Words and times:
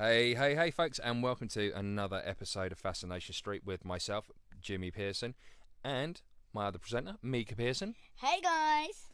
Hey, 0.00 0.36
hey, 0.36 0.54
hey, 0.54 0.70
folks, 0.70 1.00
and 1.00 1.24
welcome 1.24 1.48
to 1.48 1.72
another 1.72 2.22
episode 2.24 2.70
of 2.70 2.78
Fascination 2.78 3.34
Street 3.34 3.62
with 3.66 3.84
myself, 3.84 4.30
Jimmy 4.60 4.92
Pearson, 4.92 5.34
and 5.82 6.22
my 6.52 6.68
other 6.68 6.78
presenter, 6.78 7.16
Mika 7.20 7.56
Pearson. 7.56 7.96
Hey 8.14 8.40
guys! 8.40 9.08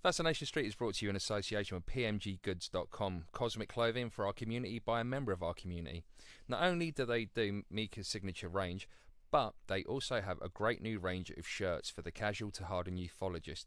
Fascination 0.00 0.46
Street 0.46 0.66
is 0.66 0.76
brought 0.76 0.94
to 0.94 1.04
you 1.04 1.10
in 1.10 1.16
association 1.16 1.74
with 1.74 1.86
PMGGoods.com, 1.86 3.24
cosmic 3.32 3.68
clothing 3.68 4.10
for 4.10 4.28
our 4.28 4.32
community 4.32 4.78
by 4.78 5.00
a 5.00 5.04
member 5.04 5.32
of 5.32 5.42
our 5.42 5.54
community. 5.54 6.04
Not 6.46 6.62
only 6.62 6.92
do 6.92 7.04
they 7.04 7.24
do 7.24 7.64
Mika's 7.68 8.06
signature 8.06 8.48
range, 8.48 8.88
but 9.32 9.54
they 9.66 9.82
also 9.82 10.20
have 10.20 10.40
a 10.40 10.50
great 10.50 10.80
new 10.80 11.00
range 11.00 11.30
of 11.30 11.48
shirts 11.48 11.90
for 11.90 12.02
the 12.02 12.12
casual 12.12 12.52
to 12.52 12.66
hardened 12.66 12.98
ufologist. 12.98 13.64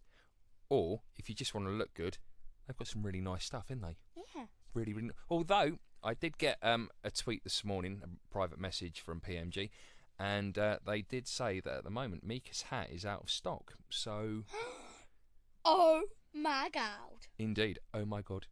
Or, 0.70 1.02
if 1.18 1.28
you 1.28 1.36
just 1.36 1.54
want 1.54 1.68
to 1.68 1.74
look 1.74 1.94
good, 1.94 2.18
they've 2.66 2.78
got 2.78 2.88
some 2.88 3.04
really 3.04 3.20
nice 3.20 3.44
stuff, 3.44 3.70
in 3.70 3.82
they? 3.82 3.98
Really, 4.76 4.94
really. 4.94 5.10
Although 5.30 5.80
I 6.04 6.14
did 6.14 6.38
get 6.38 6.58
um, 6.62 6.90
a 7.04 7.10
tweet 7.10 7.44
this 7.44 7.64
morning, 7.64 8.02
a 8.04 8.08
private 8.32 8.60
message 8.60 9.00
from 9.00 9.22
PMG, 9.22 9.70
and 10.20 10.58
uh, 10.58 10.78
they 10.86 11.02
did 11.02 11.28
say 11.28 11.60
that 11.62 11.74
at 11.80 11.84
the 11.84 11.90
moment 11.90 12.24
Mika's 12.26 12.64
hat 12.64 12.90
is 12.92 13.06
out 13.06 13.24
of 13.24 13.30
stock. 13.32 13.74
So, 13.90 14.44
Oh 15.66 16.04
my 16.34 16.70
god. 16.72 17.26
indeed, 17.40 17.80
oh 17.94 18.06
my 18.06 18.22
god. 18.22 18.46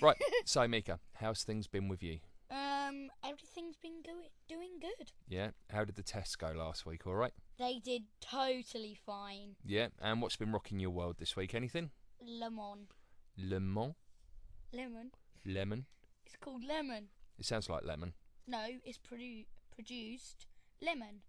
Right, 0.00 0.16
so 0.44 0.66
Mika, 0.68 1.00
how's 1.14 1.42
things 1.42 1.66
been 1.66 1.88
with 1.88 2.02
you? 2.02 2.20
Um, 2.50 3.10
everything's 3.24 3.76
been 3.76 4.00
go- 4.06 4.28
doing 4.48 4.78
good. 4.80 5.12
Yeah, 5.28 5.50
how 5.70 5.84
did 5.84 5.96
the 5.96 6.02
tests 6.02 6.36
go 6.36 6.52
last 6.52 6.86
week? 6.86 7.06
All 7.06 7.14
right. 7.14 7.32
They 7.58 7.80
did 7.84 8.04
totally 8.20 8.96
fine. 9.04 9.56
Yeah, 9.64 9.88
and 10.00 10.22
what's 10.22 10.36
been 10.36 10.52
rocking 10.52 10.78
your 10.78 10.90
world 10.90 11.16
this 11.18 11.36
week? 11.36 11.54
Anything? 11.54 11.90
Lemon. 12.26 12.86
Lemon, 13.36 13.94
Lemon. 14.72 15.10
Lemon. 15.46 15.86
It's 16.26 16.36
called 16.36 16.64
lemon. 16.64 17.08
It 17.38 17.44
sounds 17.46 17.68
like 17.68 17.84
lemon. 17.84 18.14
No, 18.46 18.64
it's 18.84 18.98
produ- 18.98 19.46
produced 19.74 20.46
lemon. 20.82 21.22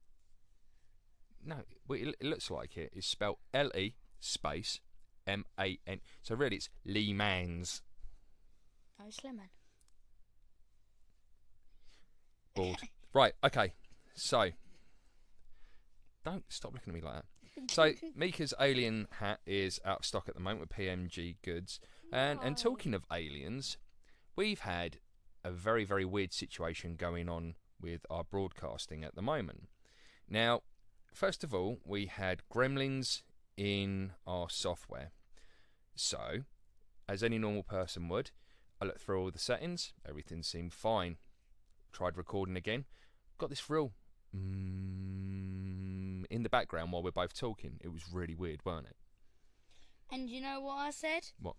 No, 1.45 1.57
well, 1.87 1.99
it, 1.99 2.15
it 2.19 2.25
looks 2.25 2.49
like 2.51 2.77
it. 2.77 2.91
It's 2.93 3.07
spelled 3.07 3.37
L 3.53 3.71
E 3.75 3.95
space 4.19 4.79
M 5.27 5.45
A 5.59 5.79
N. 5.87 6.01
So 6.21 6.35
really, 6.35 6.57
it's 6.57 6.69
Lee 6.85 7.13
Mans. 7.13 7.81
No, 8.99 9.05
it's 9.07 9.23
lemon. 9.23 9.49
bored. 12.59 12.77
right, 13.13 13.33
okay. 13.43 13.73
So, 14.15 14.49
don't 16.25 16.43
stop 16.49 16.73
looking 16.73 16.93
at 16.93 17.01
me 17.01 17.01
like 17.01 17.15
that. 17.15 17.71
So, 17.71 17.91
Mika's 18.15 18.53
alien 18.59 19.07
hat 19.19 19.39
is 19.45 19.79
out 19.85 19.99
of 19.99 20.05
stock 20.05 20.27
at 20.27 20.35
the 20.35 20.41
moment 20.41 20.61
with 20.61 20.69
PMG 20.69 21.37
Goods. 21.43 21.79
And 22.11 22.39
and 22.41 22.57
talking 22.57 22.93
of 22.93 23.03
aliens, 23.13 23.77
we've 24.35 24.61
had 24.61 24.97
a 25.43 25.51
very 25.51 25.83
very 25.83 26.05
weird 26.05 26.33
situation 26.33 26.95
going 26.95 27.29
on 27.29 27.55
with 27.81 28.05
our 28.09 28.23
broadcasting 28.23 29.03
at 29.03 29.15
the 29.15 29.21
moment. 29.21 29.69
Now, 30.29 30.61
first 31.13 31.43
of 31.43 31.53
all, 31.53 31.79
we 31.85 32.07
had 32.07 32.43
gremlins 32.53 33.21
in 33.55 34.11
our 34.27 34.49
software. 34.49 35.11
So, 35.95 36.43
as 37.07 37.23
any 37.23 37.37
normal 37.37 37.63
person 37.63 38.09
would, 38.09 38.31
I 38.81 38.85
looked 38.85 39.01
through 39.01 39.21
all 39.21 39.31
the 39.31 39.39
settings, 39.39 39.93
everything 40.07 40.43
seemed 40.43 40.73
fine 40.73 41.17
tried 41.91 42.17
recording 42.17 42.55
again. 42.55 42.85
Got 43.37 43.49
this 43.49 43.69
real 43.69 43.91
mm, 44.35 46.25
in 46.29 46.43
the 46.43 46.49
background 46.49 46.91
while 46.91 47.03
we're 47.03 47.11
both 47.11 47.33
talking. 47.33 47.79
It 47.81 47.89
was 47.89 48.03
really 48.11 48.35
weird, 48.35 48.61
weren't 48.65 48.87
it? 48.87 48.95
And 50.11 50.29
you 50.29 50.41
know 50.41 50.59
what 50.61 50.75
I 50.75 50.91
said? 50.91 51.31
What? 51.39 51.55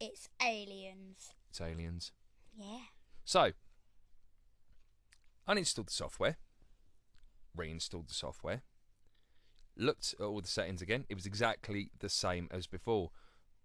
It's 0.00 0.28
aliens. 0.42 1.34
It's 1.54 1.60
aliens. 1.60 2.10
Yeah. 2.58 2.80
So, 3.24 3.52
uninstalled 5.48 5.86
the 5.86 5.92
software, 5.92 6.36
reinstalled 7.54 8.08
the 8.08 8.14
software, 8.14 8.62
looked 9.76 10.16
at 10.18 10.24
all 10.24 10.40
the 10.40 10.48
settings 10.48 10.82
again. 10.82 11.04
It 11.08 11.14
was 11.14 11.26
exactly 11.26 11.92
the 12.00 12.08
same 12.08 12.48
as 12.50 12.66
before. 12.66 13.12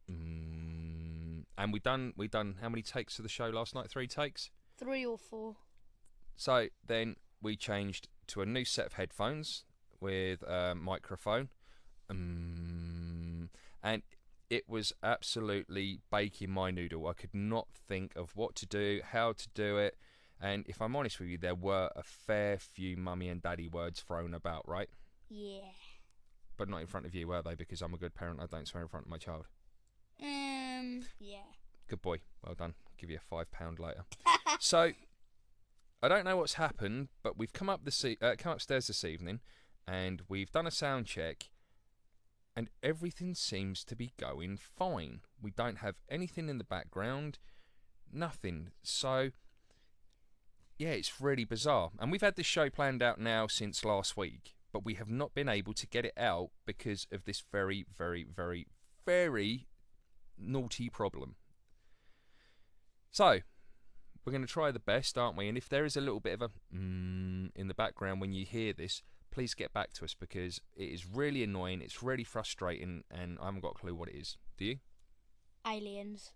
Mm, 0.07 1.45
and 1.57 1.73
we 1.73 1.79
done 1.79 2.13
we 2.15 2.27
done 2.27 2.57
how 2.61 2.69
many 2.69 2.83
takes 2.83 3.17
of 3.17 3.23
the 3.23 3.29
show 3.29 3.47
last 3.47 3.73
night? 3.73 3.89
Three 3.89 4.05
takes. 4.05 4.51
Three 4.77 5.03
or 5.03 5.17
four. 5.17 5.55
So 6.35 6.67
then 6.85 7.15
we 7.41 7.55
changed 7.55 8.07
to 8.27 8.43
a 8.43 8.45
new 8.45 8.65
set 8.65 8.85
of 8.85 8.93
headphones 8.93 9.65
with 9.99 10.43
a 10.43 10.75
microphone, 10.75 11.49
um, 12.07 13.49
and 13.81 14.03
it 14.49 14.67
was 14.67 14.93
absolutely 15.03 15.99
baking 16.11 16.49
my 16.51 16.71
noodle. 16.71 17.07
I 17.07 17.13
could 17.13 17.33
not 17.33 17.67
think 17.71 18.15
of 18.15 18.35
what 18.35 18.55
to 18.55 18.65
do, 18.65 19.01
how 19.11 19.33
to 19.33 19.47
do 19.53 19.77
it, 19.77 19.97
and 20.41 20.65
if 20.67 20.81
I'm 20.81 20.95
honest 20.95 21.19
with 21.19 21.29
you, 21.29 21.37
there 21.37 21.55
were 21.55 21.89
a 21.95 22.03
fair 22.03 22.57
few 22.57 22.95
mummy 22.95 23.27
and 23.27 23.41
daddy 23.41 23.67
words 23.67 23.99
thrown 24.01 24.33
about, 24.33 24.67
right? 24.67 24.89
Yeah. 25.29 25.71
But 26.57 26.69
not 26.69 26.81
in 26.81 26.87
front 26.87 27.05
of 27.05 27.13
you, 27.13 27.27
were 27.27 27.41
they? 27.41 27.55
Because 27.55 27.81
I'm 27.81 27.93
a 27.93 27.97
good 27.97 28.15
parent. 28.15 28.39
I 28.41 28.45
don't 28.45 28.67
swear 28.67 28.83
in 28.83 28.89
front 28.89 29.05
of 29.05 29.09
my 29.09 29.17
child. 29.17 29.45
Um, 30.21 31.01
yeah. 31.19 31.39
Good 31.87 32.01
boy. 32.01 32.19
Well 32.43 32.55
done. 32.55 32.73
I'll 32.85 32.93
give 32.97 33.09
you 33.09 33.17
a 33.17 33.19
five 33.19 33.51
pound 33.51 33.79
later. 33.79 34.05
so, 34.59 34.91
I 36.01 36.07
don't 36.07 36.23
know 36.23 36.37
what's 36.37 36.53
happened, 36.53 37.09
but 37.21 37.37
we've 37.37 37.53
come 37.53 37.69
up 37.69 37.83
this 37.83 38.03
e- 38.05 38.17
uh, 38.21 38.35
come 38.37 38.53
upstairs 38.53 38.87
this 38.87 39.03
evening, 39.03 39.41
and 39.87 40.21
we've 40.29 40.51
done 40.51 40.67
a 40.67 40.71
sound 40.71 41.05
check, 41.05 41.49
and 42.55 42.69
everything 42.83 43.35
seems 43.35 43.83
to 43.85 43.95
be 43.95 44.13
going 44.19 44.57
fine. 44.57 45.21
We 45.41 45.51
don't 45.51 45.77
have 45.77 45.95
anything 46.09 46.49
in 46.49 46.57
the 46.57 46.63
background, 46.63 47.39
nothing. 48.11 48.69
So, 48.83 49.31
yeah, 50.77 50.89
it's 50.89 51.21
really 51.21 51.45
bizarre. 51.45 51.91
And 51.99 52.11
we've 52.11 52.21
had 52.21 52.35
this 52.35 52.45
show 52.45 52.69
planned 52.69 53.01
out 53.01 53.19
now 53.19 53.47
since 53.47 53.85
last 53.85 54.17
week, 54.17 54.55
but 54.71 54.85
we 54.85 54.95
have 54.95 55.09
not 55.09 55.33
been 55.33 55.49
able 55.49 55.73
to 55.73 55.87
get 55.87 56.05
it 56.05 56.13
out 56.17 56.49
because 56.65 57.07
of 57.11 57.25
this 57.25 57.43
very, 57.51 57.85
very, 57.97 58.23
very, 58.23 58.67
very 59.05 59.67
naughty 60.37 60.89
problem. 60.89 61.35
So, 63.11 63.39
we're 64.23 64.31
going 64.31 64.45
to 64.45 64.51
try 64.51 64.71
the 64.71 64.79
best, 64.79 65.17
aren't 65.17 65.37
we? 65.37 65.47
And 65.47 65.57
if 65.57 65.69
there 65.69 65.85
is 65.85 65.97
a 65.97 66.01
little 66.01 66.19
bit 66.19 66.33
of 66.33 66.41
a 66.41 66.49
mm 66.75 67.49
in 67.55 67.67
the 67.67 67.73
background 67.73 68.21
when 68.21 68.31
you 68.31 68.45
hear 68.45 68.73
this, 68.73 69.01
please 69.31 69.53
get 69.53 69.73
back 69.73 69.93
to 69.93 70.05
us 70.05 70.13
because 70.13 70.61
it 70.75 70.89
is 70.89 71.05
really 71.05 71.43
annoying, 71.43 71.81
it's 71.81 72.03
really 72.03 72.23
frustrating, 72.23 73.03
and 73.11 73.37
I 73.41 73.45
haven't 73.45 73.61
got 73.61 73.71
a 73.71 73.79
clue 73.79 73.95
what 73.95 74.09
it 74.09 74.15
is. 74.15 74.37
Do 74.57 74.65
you? 74.65 74.77
Aliens. 75.67 76.31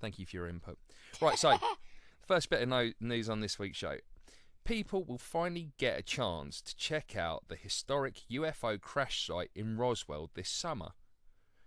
Thank 0.00 0.18
you 0.18 0.26
for 0.26 0.36
your 0.36 0.48
input. 0.48 0.78
Right, 1.20 1.38
so, 1.38 1.56
first 2.26 2.50
bit 2.50 2.62
of 2.62 2.68
no- 2.68 2.92
news 3.00 3.28
on 3.28 3.40
this 3.40 3.58
week's 3.58 3.78
show. 3.78 3.96
People 4.64 5.04
will 5.04 5.18
finally 5.18 5.72
get 5.78 5.98
a 5.98 6.02
chance 6.02 6.60
to 6.62 6.76
check 6.76 7.16
out 7.16 7.44
the 7.48 7.56
historic 7.56 8.20
UFO 8.30 8.80
crash 8.80 9.26
site 9.26 9.50
in 9.54 9.76
Roswell 9.76 10.30
this 10.34 10.48
summer. 10.48 10.90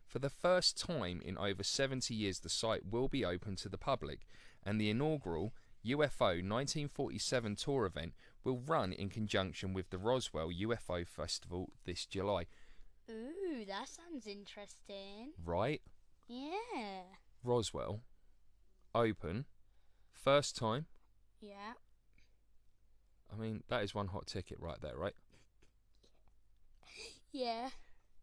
For 0.08 0.20
the 0.20 0.30
first 0.30 0.78
time 0.78 1.22
in 1.26 1.38
over 1.38 1.64
70 1.64 2.14
years, 2.14 2.40
the 2.40 2.50
site 2.50 2.86
will 2.86 3.08
be 3.08 3.26
open 3.26 3.56
to 3.58 3.70
the 3.70 3.80
public, 3.80 4.28
and 4.64 4.80
the 4.80 4.90
inaugural 4.90 5.54
UFO 5.86 6.42
1947 6.42 7.56
tour 7.56 7.86
event 7.86 8.14
will 8.44 8.60
run 8.66 8.94
in 8.94 9.10
conjunction 9.10 9.74
with 9.74 9.90
the 9.90 9.98
Roswell 9.98 10.50
UFO 10.50 11.08
Festival 11.08 11.70
this 11.86 12.06
July. 12.06 12.46
Ooh, 13.12 13.66
that 13.68 13.88
sounds 13.90 14.28
interesting. 14.28 15.34
Right? 15.44 15.82
Yeah. 16.28 17.04
Roswell, 17.44 18.02
open, 18.96 19.46
first 20.12 20.56
time. 20.56 20.86
Yeah. 21.42 21.74
I 23.32 23.40
mean, 23.40 23.64
that 23.68 23.84
is 23.84 23.94
one 23.94 24.08
hot 24.08 24.28
ticket 24.28 24.60
right 24.60 24.80
there, 24.82 24.98
right? 24.98 25.16
Yeah. 27.36 27.70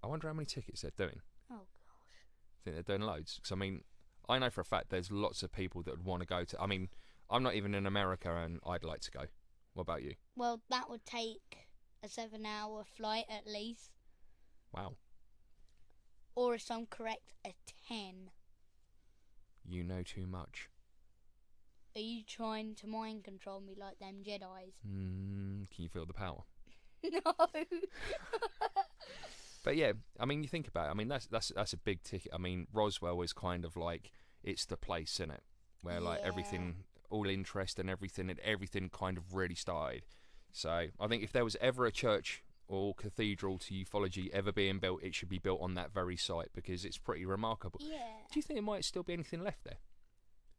I 0.04 0.06
wonder 0.06 0.28
how 0.28 0.34
many 0.34 0.46
tickets 0.46 0.82
they're 0.82 0.92
doing. 0.96 1.20
Oh 1.50 1.56
gosh. 1.56 2.20
I 2.54 2.58
think 2.62 2.76
they're 2.76 2.96
doing 2.96 3.04
loads. 3.04 3.34
Because, 3.34 3.50
I 3.50 3.56
mean, 3.56 3.82
I 4.28 4.38
know 4.38 4.50
for 4.50 4.60
a 4.60 4.64
fact 4.64 4.90
there's 4.90 5.10
lots 5.10 5.42
of 5.42 5.50
people 5.50 5.82
that 5.82 5.90
would 5.90 6.04
want 6.04 6.22
to 6.22 6.28
go 6.28 6.44
to. 6.44 6.60
I 6.60 6.66
mean, 6.66 6.90
I'm 7.30 7.42
not 7.42 7.54
even 7.54 7.74
in 7.74 7.86
America 7.86 8.34
and 8.34 8.58
I'd 8.66 8.84
like 8.84 9.00
to 9.02 9.10
go. 9.10 9.20
What 9.74 9.82
about 9.82 10.02
you? 10.02 10.14
Well, 10.36 10.60
that 10.70 10.90
would 10.90 11.04
take 11.06 11.68
a 12.02 12.08
seven 12.08 12.44
hour 12.44 12.84
flight 12.84 13.24
at 13.30 13.46
least. 13.46 13.90
Wow. 14.74 14.94
Or 16.34 16.54
if 16.54 16.70
I'm 16.70 16.86
correct, 16.86 17.34
a 17.46 17.54
10. 17.88 18.30
You 19.68 19.84
know 19.84 20.02
too 20.02 20.26
much. 20.26 20.68
Are 21.96 22.00
you 22.00 22.22
trying 22.26 22.74
to 22.76 22.86
mind 22.86 23.24
control 23.24 23.60
me 23.60 23.74
like 23.78 23.98
them 23.98 24.22
Jedi's? 24.26 24.74
Mm, 24.88 25.70
can 25.70 25.82
you 25.84 25.88
feel 25.88 26.06
the 26.06 26.12
power? 26.12 26.42
no. 27.04 27.20
But 29.62 29.76
yeah, 29.76 29.92
I 30.18 30.24
mean, 30.24 30.42
you 30.42 30.48
think 30.48 30.68
about 30.68 30.88
it. 30.88 30.90
I 30.90 30.94
mean, 30.94 31.08
that's 31.08 31.26
that's 31.26 31.52
that's 31.54 31.74
a 31.74 31.76
big 31.76 32.02
ticket. 32.02 32.32
I 32.32 32.38
mean, 32.38 32.66
Roswell 32.72 33.20
is 33.20 33.34
kind 33.34 33.66
of 33.66 33.76
like 33.76 34.10
it's 34.42 34.64
the 34.64 34.78
place, 34.78 35.12
isn't 35.16 35.30
it? 35.32 35.42
Where 35.82 36.00
like 36.00 36.20
Yeah. 36.22 36.28
everything, 36.28 36.84
all 37.10 37.28
interest 37.28 37.78
and 37.78 37.90
everything, 37.90 38.30
and 38.30 38.38
everything 38.40 38.90
kind 38.90 39.18
of 39.18 39.34
really 39.34 39.54
started. 39.54 40.04
So 40.52 40.86
I 40.98 41.06
think 41.06 41.22
if 41.22 41.32
there 41.32 41.44
was 41.44 41.56
ever 41.60 41.86
a 41.86 41.92
church 41.92 42.42
or 42.66 42.94
cathedral 42.94 43.58
to 43.58 43.74
ufology 43.74 44.30
ever 44.30 44.52
being 44.52 44.78
built, 44.78 45.02
it 45.02 45.14
should 45.14 45.28
be 45.28 45.38
built 45.38 45.60
on 45.60 45.74
that 45.74 45.92
very 45.92 46.16
site 46.16 46.48
because 46.54 46.84
it's 46.84 46.98
pretty 46.98 47.24
remarkable. 47.24 47.80
Yeah. 47.82 47.98
Do 48.32 48.38
you 48.38 48.42
think 48.42 48.56
there 48.56 48.62
might 48.62 48.84
still 48.84 49.02
be 49.02 49.12
anything 49.12 49.42
left 49.42 49.64
there? 49.64 49.78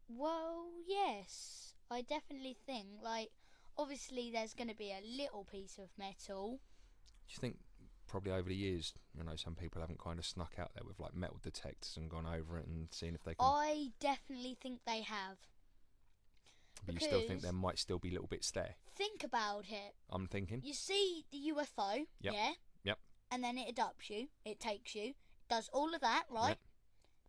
Well, 0.08 0.66
yes. 0.86 1.74
I 1.90 2.02
definitely 2.02 2.56
think 2.66 2.86
like 3.02 3.30
obviously 3.78 4.30
there's 4.30 4.54
going 4.54 4.68
to 4.68 4.76
be 4.76 4.92
a 4.92 5.22
little 5.22 5.44
piece 5.44 5.78
of 5.78 5.88
metal. 5.98 6.60
Do 7.28 7.32
you 7.34 7.40
think 7.40 7.58
probably 8.06 8.32
over 8.32 8.48
the 8.48 8.54
years, 8.54 8.92
you 9.16 9.24
know, 9.24 9.36
some 9.36 9.54
people 9.54 9.80
haven't 9.80 9.98
kind 9.98 10.18
of 10.18 10.26
snuck 10.26 10.54
out 10.58 10.72
there 10.74 10.84
with 10.86 11.00
like 11.00 11.14
metal 11.14 11.38
detectors 11.42 11.96
and 11.96 12.10
gone 12.10 12.26
over 12.26 12.58
it 12.58 12.66
and 12.66 12.88
seen 12.90 13.14
if 13.14 13.24
they 13.24 13.34
can? 13.34 13.46
I 13.46 13.88
definitely 14.00 14.58
think 14.60 14.80
they 14.86 15.00
have. 15.00 15.38
But 16.84 16.94
you 16.94 17.00
still 17.00 17.22
think 17.22 17.42
there 17.42 17.52
might 17.52 17.78
still 17.78 17.98
be 17.98 18.10
little 18.10 18.26
bits 18.26 18.50
there. 18.50 18.76
Think 18.96 19.24
about 19.24 19.64
it. 19.70 19.94
I'm 20.10 20.26
thinking. 20.26 20.60
You 20.64 20.74
see 20.74 21.24
the 21.30 21.38
UFO, 21.54 22.06
Yep. 22.20 22.34
yeah? 22.34 22.52
Yep. 22.84 22.98
And 23.30 23.42
then 23.44 23.56
it 23.58 23.68
adopts 23.68 24.10
you, 24.10 24.28
it 24.44 24.60
takes 24.60 24.94
you, 24.94 25.14
does 25.48 25.68
all 25.72 25.94
of 25.94 26.00
that, 26.00 26.24
right? 26.30 26.48
Yep. 26.50 26.58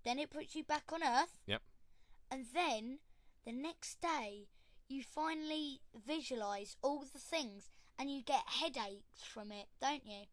Then 0.05 0.19
it 0.19 0.29
puts 0.29 0.55
you 0.55 0.63
back 0.63 0.91
on 0.91 1.01
Earth. 1.03 1.39
Yep. 1.47 1.61
And 2.31 2.45
then 2.53 2.99
the 3.45 3.51
next 3.53 4.01
day, 4.01 4.47
you 4.89 5.03
finally 5.03 5.81
visualize 6.05 6.75
all 6.81 7.03
the 7.11 7.19
things 7.19 7.69
and 7.97 8.09
you 8.11 8.21
get 8.21 8.43
headaches 8.47 9.23
from 9.23 9.51
it, 9.51 9.67
don't 9.81 10.05
you? 10.05 10.23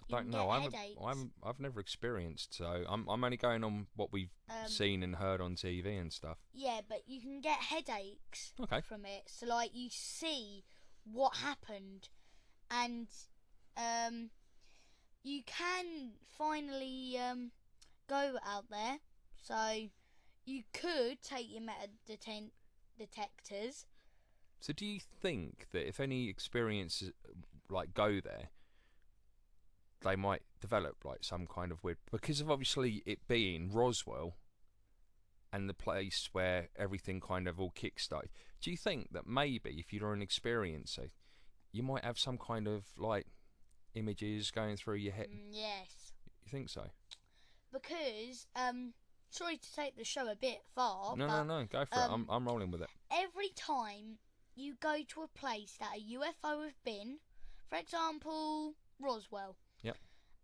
I 0.00 0.04
don't 0.16 0.28
know. 0.30 0.44
get 0.46 0.48
I 0.48 0.54
haven't, 0.60 0.74
headaches. 0.74 1.00
I 1.04 1.08
haven't. 1.08 1.32
I've 1.42 1.60
never 1.60 1.80
experienced. 1.80 2.54
So 2.54 2.84
I'm. 2.88 3.06
I'm 3.08 3.22
only 3.24 3.36
going 3.36 3.64
on 3.64 3.86
what 3.96 4.12
we've 4.12 4.30
Um, 4.48 4.68
seen 4.68 5.02
and 5.02 5.16
heard 5.16 5.40
on 5.40 5.54
TV 5.56 6.00
and 6.00 6.12
stuff. 6.12 6.38
Yeah, 6.52 6.80
but 6.88 7.02
you 7.06 7.20
can 7.20 7.40
get 7.40 7.58
headaches 7.58 8.52
Okay. 8.60 8.80
from 8.80 9.04
it. 9.04 9.24
So 9.26 9.46
like 9.46 9.70
you 9.74 9.88
see 9.90 10.64
what 11.04 11.36
happened 11.36 12.08
and 12.70 13.08
um 13.78 14.28
you 15.22 15.42
can 15.44 16.12
finally 16.36 17.16
um 17.18 17.50
go 18.08 18.36
out 18.46 18.70
there. 18.70 18.98
So 19.42 19.88
you 20.44 20.62
could 20.72 21.22
take 21.22 21.50
your 21.50 21.62
metal 21.62 21.88
deten- 22.08 22.50
detectors. 22.98 23.84
So 24.60 24.72
do 24.72 24.84
you 24.86 24.98
think 25.00 25.66
that 25.72 25.86
if 25.86 26.00
any 26.00 26.28
experiences 26.28 27.12
like 27.70 27.94
go 27.94 28.20
there, 28.20 28.48
they 30.02 30.16
might 30.16 30.42
develop 30.60 31.04
like 31.04 31.22
some 31.22 31.46
kind 31.46 31.72
of 31.72 31.82
weird 31.82 31.98
because 32.10 32.40
of 32.40 32.50
obviously 32.50 33.02
it 33.06 33.26
being 33.26 33.70
Roswell 33.72 34.36
and 35.52 35.68
the 35.68 35.74
place 35.74 36.28
where 36.32 36.68
everything 36.76 37.20
kind 37.20 37.48
of 37.48 37.58
all 37.58 37.72
kickstarted. 37.72 38.28
Do 38.60 38.70
you 38.70 38.76
think 38.76 39.12
that 39.12 39.26
maybe 39.26 39.76
if 39.78 39.92
you're 39.92 40.12
an 40.12 40.20
experiencer, 40.20 41.10
you 41.72 41.82
might 41.82 42.04
have 42.04 42.18
some 42.18 42.38
kind 42.38 42.68
of 42.68 42.84
like 42.96 43.26
images 43.94 44.50
going 44.50 44.76
through 44.76 44.96
your 44.96 45.12
head? 45.12 45.28
Mm, 45.30 45.48
yes. 45.52 46.12
You 46.44 46.50
think 46.50 46.68
so? 46.68 46.84
Because 47.72 48.46
um 48.56 48.92
sorry 49.30 49.56
to 49.58 49.74
take 49.74 49.96
the 49.96 50.04
show 50.04 50.30
a 50.30 50.36
bit 50.36 50.60
far, 50.74 51.16
no, 51.16 51.26
but 51.26 51.44
no, 51.44 51.60
no. 51.60 51.66
Go 51.66 51.84
for 51.84 51.98
it. 51.98 52.04
I'm, 52.04 52.12
um, 52.12 52.26
I'm 52.30 52.46
rolling 52.46 52.70
with 52.70 52.82
it. 52.82 52.88
every 53.10 53.50
time 53.54 54.18
you 54.54 54.74
go 54.80 54.98
to 55.08 55.22
a 55.22 55.28
place 55.28 55.76
that 55.78 55.90
a 55.96 56.14
UFO 56.18 56.64
have 56.64 56.82
been, 56.84 57.18
for 57.68 57.78
example, 57.78 58.74
Roswell. 58.98 59.56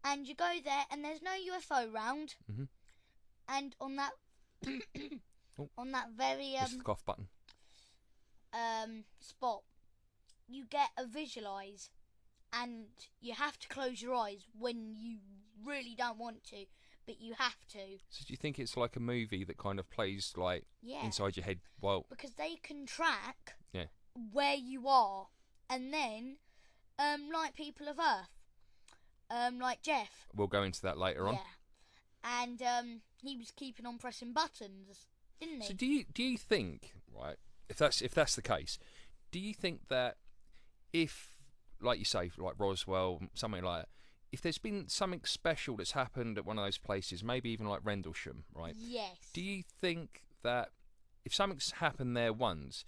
And 0.04 0.28
you 0.28 0.34
go 0.34 0.52
there 0.62 0.84
and 0.90 1.02
there's 1.04 1.22
no 1.22 1.32
UFO 1.32 1.90
round. 1.90 2.34
Mhm. 2.50 2.68
And 3.48 3.74
on 3.80 3.96
that 3.96 4.12
Oh. 5.58 5.70
on 5.78 5.92
that 5.92 6.10
very 6.10 6.56
um 6.56 6.78
the 6.78 6.84
cough 6.84 7.04
button. 7.04 7.28
um 8.52 9.04
spot, 9.20 9.62
you 10.48 10.64
get 10.66 10.90
a 10.98 11.06
visualize 11.06 11.90
and 12.52 12.86
you 13.20 13.34
have 13.34 13.58
to 13.58 13.68
close 13.68 14.00
your 14.02 14.14
eyes 14.14 14.46
when 14.58 14.94
you 14.96 15.18
really 15.64 15.94
don't 15.96 16.18
want 16.18 16.44
to, 16.44 16.66
but 17.06 17.20
you 17.20 17.34
have 17.34 17.66
to. 17.68 17.98
So 18.08 18.24
do 18.26 18.32
you 18.32 18.36
think 18.36 18.58
it's 18.58 18.76
like 18.76 18.96
a 18.96 19.00
movie 19.00 19.44
that 19.44 19.56
kind 19.58 19.78
of 19.78 19.88
plays 19.90 20.32
like 20.36 20.64
Yeah. 20.82 21.04
inside 21.04 21.36
your 21.36 21.44
head? 21.44 21.60
Well, 21.80 22.06
because 22.08 22.34
they 22.34 22.56
can 22.56 22.86
track 22.86 23.56
Yeah. 23.72 23.86
where 24.32 24.54
you 24.54 24.86
are, 24.88 25.28
and 25.68 25.92
then, 25.92 26.38
um, 26.98 27.30
like 27.30 27.54
people 27.54 27.88
of 27.88 27.98
Earth, 27.98 28.28
um, 29.30 29.58
like 29.58 29.82
Jeff, 29.82 30.26
we'll 30.34 30.46
go 30.46 30.62
into 30.62 30.82
that 30.82 30.98
later 30.98 31.28
on. 31.28 31.34
yeah, 31.34 32.40
and 32.42 32.62
um, 32.62 33.00
he 33.22 33.36
was 33.36 33.50
keeping 33.50 33.86
on 33.86 33.98
pressing 33.98 34.32
buttons, 34.32 35.08
didn't 35.40 35.60
he? 35.62 35.68
So 35.68 35.74
do 35.74 35.86
you 35.86 36.04
do 36.12 36.22
you 36.22 36.38
think 36.38 36.92
right 37.12 37.36
if 37.68 37.76
that's 37.76 38.02
if 38.02 38.14
that's 38.14 38.36
the 38.36 38.42
case, 38.42 38.78
do 39.30 39.38
you 39.38 39.54
think 39.54 39.88
that 39.88 40.16
if 40.92 41.36
like 41.80 41.98
you 41.98 42.04
say 42.04 42.30
like 42.38 42.54
Roswell 42.58 43.20
something 43.34 43.62
like 43.62 43.82
that, 43.82 43.88
if 44.32 44.40
there's 44.40 44.58
been 44.58 44.88
something 44.88 45.20
special 45.24 45.76
that's 45.76 45.92
happened 45.92 46.38
at 46.38 46.44
one 46.44 46.58
of 46.58 46.64
those 46.64 46.78
places, 46.78 47.22
maybe 47.22 47.50
even 47.50 47.66
like 47.66 47.80
Rendlesham, 47.84 48.44
right? 48.54 48.74
yes. 48.76 49.16
Do 49.32 49.42
you 49.42 49.62
think 49.80 50.22
that 50.42 50.70
if 51.24 51.34
something's 51.34 51.72
happened 51.72 52.16
there 52.16 52.32
once, 52.32 52.84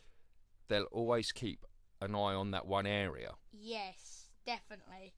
they'll 0.69 0.85
always 0.93 1.33
keep 1.33 1.65
an 2.00 2.15
eye 2.15 2.35
on 2.35 2.50
that 2.50 2.67
one 2.67 2.87
area? 2.87 3.33
yes, 3.53 4.29
definitely. 4.44 5.15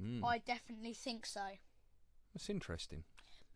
Hmm, 0.00 0.24
I 0.24 0.38
definitely 0.38 0.92
think 0.94 1.26
so. 1.26 1.46
that's 2.34 2.50
interesting. 2.50 3.04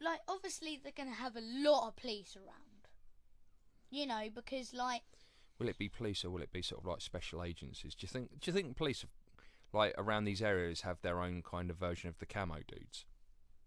Like, 0.00 0.20
obviously, 0.28 0.80
they're 0.82 0.92
gonna 0.96 1.12
have 1.14 1.36
a 1.36 1.42
lot 1.42 1.88
of 1.88 1.96
police 1.96 2.36
around. 2.36 2.88
You 3.90 4.06
know, 4.06 4.28
because 4.34 4.72
like 4.72 5.02
Will 5.58 5.68
it 5.68 5.76
be 5.78 5.88
police 5.88 6.24
or 6.24 6.30
will 6.30 6.40
it 6.42 6.52
be 6.52 6.62
sort 6.62 6.80
of 6.82 6.86
like 6.86 7.02
special 7.02 7.42
agencies? 7.44 7.94
Do 7.94 8.04
you 8.04 8.08
think? 8.08 8.40
Do 8.40 8.50
you 8.50 8.52
think 8.54 8.76
police, 8.76 9.04
like 9.74 9.94
around 9.98 10.24
these 10.24 10.40
areas, 10.40 10.80
have 10.82 11.02
their 11.02 11.20
own 11.20 11.42
kind 11.42 11.68
of 11.70 11.76
version 11.76 12.08
of 12.08 12.18
the 12.18 12.26
camo 12.26 12.60
dudes? 12.66 13.04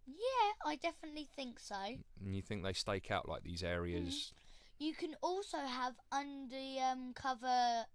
yeah, 0.05 0.51
I 0.65 0.75
definitely 0.75 1.29
think 1.35 1.59
so. 1.59 1.75
And 1.75 2.35
you 2.35 2.41
think 2.41 2.63
they 2.63 2.73
stake 2.73 3.11
out 3.11 3.29
like 3.29 3.43
these 3.43 3.63
areas? 3.63 4.33
You 4.79 4.93
can 4.93 5.15
also 5.21 5.59
have 5.59 5.93
under 6.11 6.57
um, 6.91 7.13
cover 7.13 7.85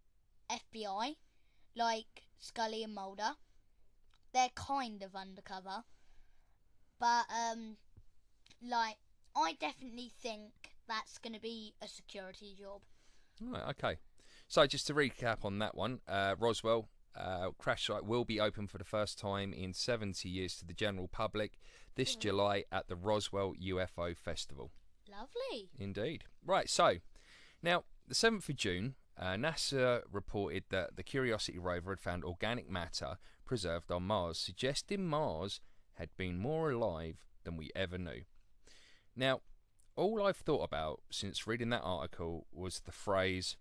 FBI, 0.50 1.16
like 1.76 2.22
Scully 2.38 2.82
and 2.84 2.94
Mulder. 2.94 3.32
They're 4.32 4.50
kind 4.54 5.02
of 5.02 5.14
undercover, 5.16 5.84
but 6.98 7.26
um, 7.30 7.76
like 8.62 8.96
I 9.36 9.54
definitely 9.54 10.12
think 10.20 10.52
that's 10.86 11.18
going 11.18 11.34
to 11.34 11.40
be 11.40 11.74
a 11.82 11.88
security 11.88 12.54
job. 12.58 12.82
Right, 13.40 13.68
okay. 13.70 13.96
So 14.48 14.66
just 14.66 14.86
to 14.88 14.94
recap 14.94 15.44
on 15.44 15.58
that 15.60 15.74
one, 15.74 16.00
uh, 16.08 16.34
Roswell 16.38 16.88
uh, 17.16 17.50
crash 17.58 17.86
site 17.86 18.04
will 18.04 18.24
be 18.24 18.40
open 18.40 18.66
for 18.66 18.78
the 18.78 18.84
first 18.84 19.18
time 19.18 19.52
in 19.52 19.72
70 19.74 20.28
years 20.28 20.56
to 20.56 20.64
the 20.66 20.72
general 20.72 21.08
public 21.08 21.58
this 21.96 22.14
Mhm. 22.14 22.20
July 22.20 22.64
at 22.70 22.88
the 22.88 22.94
Roswell 22.96 23.54
UFO 23.58 24.14
Festival. 24.16 24.70
Lovely. 25.08 25.68
Indeed. 25.78 26.24
Right, 26.44 26.70
so 26.70 26.98
now 27.62 27.84
the 28.06 28.14
7th 28.14 28.48
of 28.48 28.56
June, 28.56 28.94
uh, 29.18 29.34
NASA 29.34 30.02
reported 30.12 30.64
that 30.70 30.96
the 30.96 31.02
Curiosity 31.02 31.58
rover 31.58 31.90
had 31.90 32.00
found 32.00 32.24
organic 32.24 32.70
matter 32.70 33.18
preserved 33.44 33.90
on 33.90 34.04
Mars, 34.04 34.38
suggesting 34.38 35.06
Mars 35.06 35.60
had 35.94 36.10
been 36.16 36.38
more 36.38 36.70
alive 36.70 37.16
than 37.44 37.56
we 37.56 37.70
ever 37.74 37.98
knew. 37.98 38.22
Now, 39.16 39.40
all 39.96 40.22
I've 40.22 40.36
thought 40.36 40.62
about 40.62 41.00
since 41.10 41.46
reading 41.46 41.70
that 41.70 41.82
article 41.82 42.46
was 42.52 42.80
the 42.80 42.92
phrase 42.92 43.56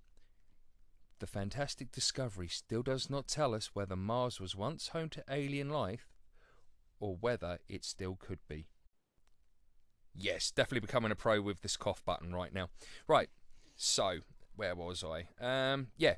The 1.20 1.26
fantastic 1.26 1.92
discovery 1.92 2.48
still 2.48 2.84
does 2.84 3.10
not 3.10 3.28
tell 3.28 3.56
us 3.56 3.72
whether 3.74 3.96
Mars 3.96 4.40
was 4.40 4.56
once 4.56 4.90
home 4.90 5.10
to 5.10 5.24
alien 5.28 5.70
life 5.70 6.08
or 7.00 7.16
whether 7.20 7.58
it 7.68 7.84
still 7.84 8.16
could 8.16 8.40
be. 8.48 8.68
Yes, 10.14 10.52
definitely 10.52 10.82
becoming 10.82 11.12
a 11.12 11.16
pro 11.16 11.42
with 11.42 11.62
this 11.62 11.78
cough 11.78 12.06
button 12.06 12.36
right 12.36 12.54
now. 12.54 12.70
Right, 13.08 13.30
so 13.76 14.20
where 14.58 14.76
was 14.76 15.04
I? 15.04 15.28
Um, 15.40 15.88
yeah. 15.96 16.16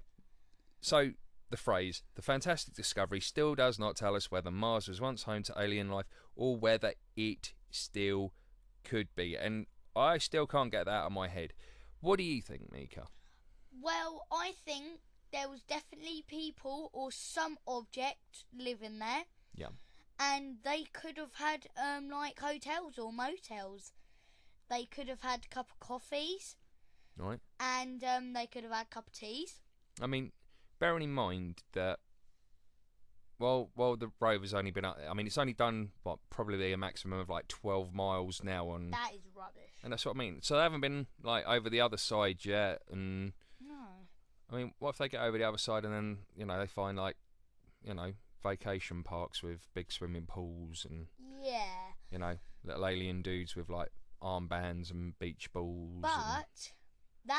So 0.82 1.12
the 1.52 1.58
phrase 1.58 2.02
"the 2.16 2.22
fantastic 2.22 2.74
discovery" 2.74 3.20
still 3.20 3.54
does 3.54 3.78
not 3.78 3.96
tell 3.96 4.16
us 4.16 4.32
whether 4.32 4.50
Mars 4.50 4.88
was 4.88 5.00
once 5.00 5.24
home 5.24 5.44
to 5.44 5.54
alien 5.58 5.90
life 5.90 6.08
or 6.36 6.56
whether 6.58 6.94
it 7.16 7.54
still 7.70 8.34
could 8.84 9.10
be, 9.16 9.36
and 9.36 9.68
I 9.96 10.18
still 10.18 10.48
can't 10.48 10.72
get 10.72 10.86
that 10.86 10.92
out 10.92 11.06
of 11.08 11.12
my 11.12 11.28
head. 11.28 11.54
What 12.02 12.18
do 12.18 12.24
you 12.24 12.42
think, 12.42 12.72
Mika? 12.72 13.08
Well, 13.82 14.26
I 14.32 14.54
think 14.66 15.02
there 15.32 15.50
was 15.50 15.62
definitely 15.62 16.24
people 16.28 16.90
or 16.94 17.12
some 17.12 17.58
object 17.68 18.46
living 18.58 19.00
there. 19.00 19.26
Yeah. 19.54 19.70
And 20.20 20.58
they 20.64 20.86
could 20.92 21.18
have 21.18 21.36
had 21.36 21.68
um 21.78 22.10
like 22.10 22.40
hotels 22.40 22.98
or 22.98 23.12
motels. 23.12 23.92
They 24.70 24.86
could 24.86 25.08
have 25.08 25.22
had 25.22 25.46
a 25.46 25.54
cup 25.54 25.72
of 25.72 25.80
coffees 25.80 26.56
Right. 27.18 27.40
and 27.60 28.04
um 28.04 28.34
they 28.34 28.46
could 28.48 28.64
have 28.64 28.72
had 28.74 28.86
a 28.86 28.90
cup 28.90 29.08
of 29.08 29.14
teas. 29.14 29.60
I 30.02 30.08
mean, 30.08 30.32
bearing 30.80 31.04
in 31.04 31.12
mind 31.12 31.64
that, 31.74 32.00
well, 33.40 33.70
well, 33.76 33.96
the 33.96 34.12
rover's 34.20 34.54
only 34.54 34.72
been 34.72 34.84
up. 34.86 34.98
I 35.10 35.14
mean, 35.14 35.26
it's 35.28 35.38
only 35.38 35.54
done 35.54 35.92
what 36.04 36.20
probably 36.30 36.74
a 36.74 36.78
maximum 36.78 37.20
of 37.20 37.30
like 37.30 37.48
twelve 37.48 37.94
miles 37.94 38.42
now 38.44 38.70
on, 38.70 38.92
That 38.92 39.12
is 39.14 39.22
rubbish. 39.36 39.72
and 39.84 39.92
that's 39.94 40.06
what 40.06 40.16
I 40.16 40.20
mean. 40.20 40.40
So 40.42 40.56
they 40.56 40.62
haven't 40.62 40.82
been 40.82 41.08
like 41.24 41.46
over 41.48 41.70
the 41.70 41.80
other 41.82 41.98
side 41.98 42.44
yet, 42.46 42.82
and 42.92 43.32
No. 43.62 43.76
I 44.52 44.56
mean, 44.56 44.74
what 44.80 44.90
if 44.92 44.98
they 44.98 45.08
get 45.10 45.22
over 45.22 45.38
the 45.38 45.44
other 45.46 45.58
side 45.58 45.86
and 45.86 45.94
then 45.94 46.18
you 46.36 46.46
know 46.46 46.60
they 46.60 46.68
find 46.68 46.98
like, 46.98 47.16
you 47.84 47.94
know, 47.94 48.14
vacation 48.44 49.04
parks 49.04 49.42
with 49.44 49.68
big 49.74 49.92
swimming 49.92 50.26
pools 50.26 50.86
and 50.90 51.08
Yeah. 51.42 51.92
you 52.12 52.18
know 52.20 52.38
little 52.64 52.86
alien 52.88 53.22
dudes 53.22 53.56
with 53.56 53.70
like 53.70 53.90
armbands 54.22 54.92
and 54.92 55.18
beach 55.20 55.52
balls. 55.54 56.00
But 56.02 56.72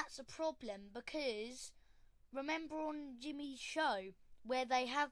that's 0.00 0.18
a 0.18 0.24
problem 0.24 0.80
because 0.94 1.72
remember 2.32 2.76
on 2.76 3.16
Jimmy's 3.20 3.58
show 3.60 4.12
where 4.44 4.64
they 4.64 4.86
have 4.86 5.10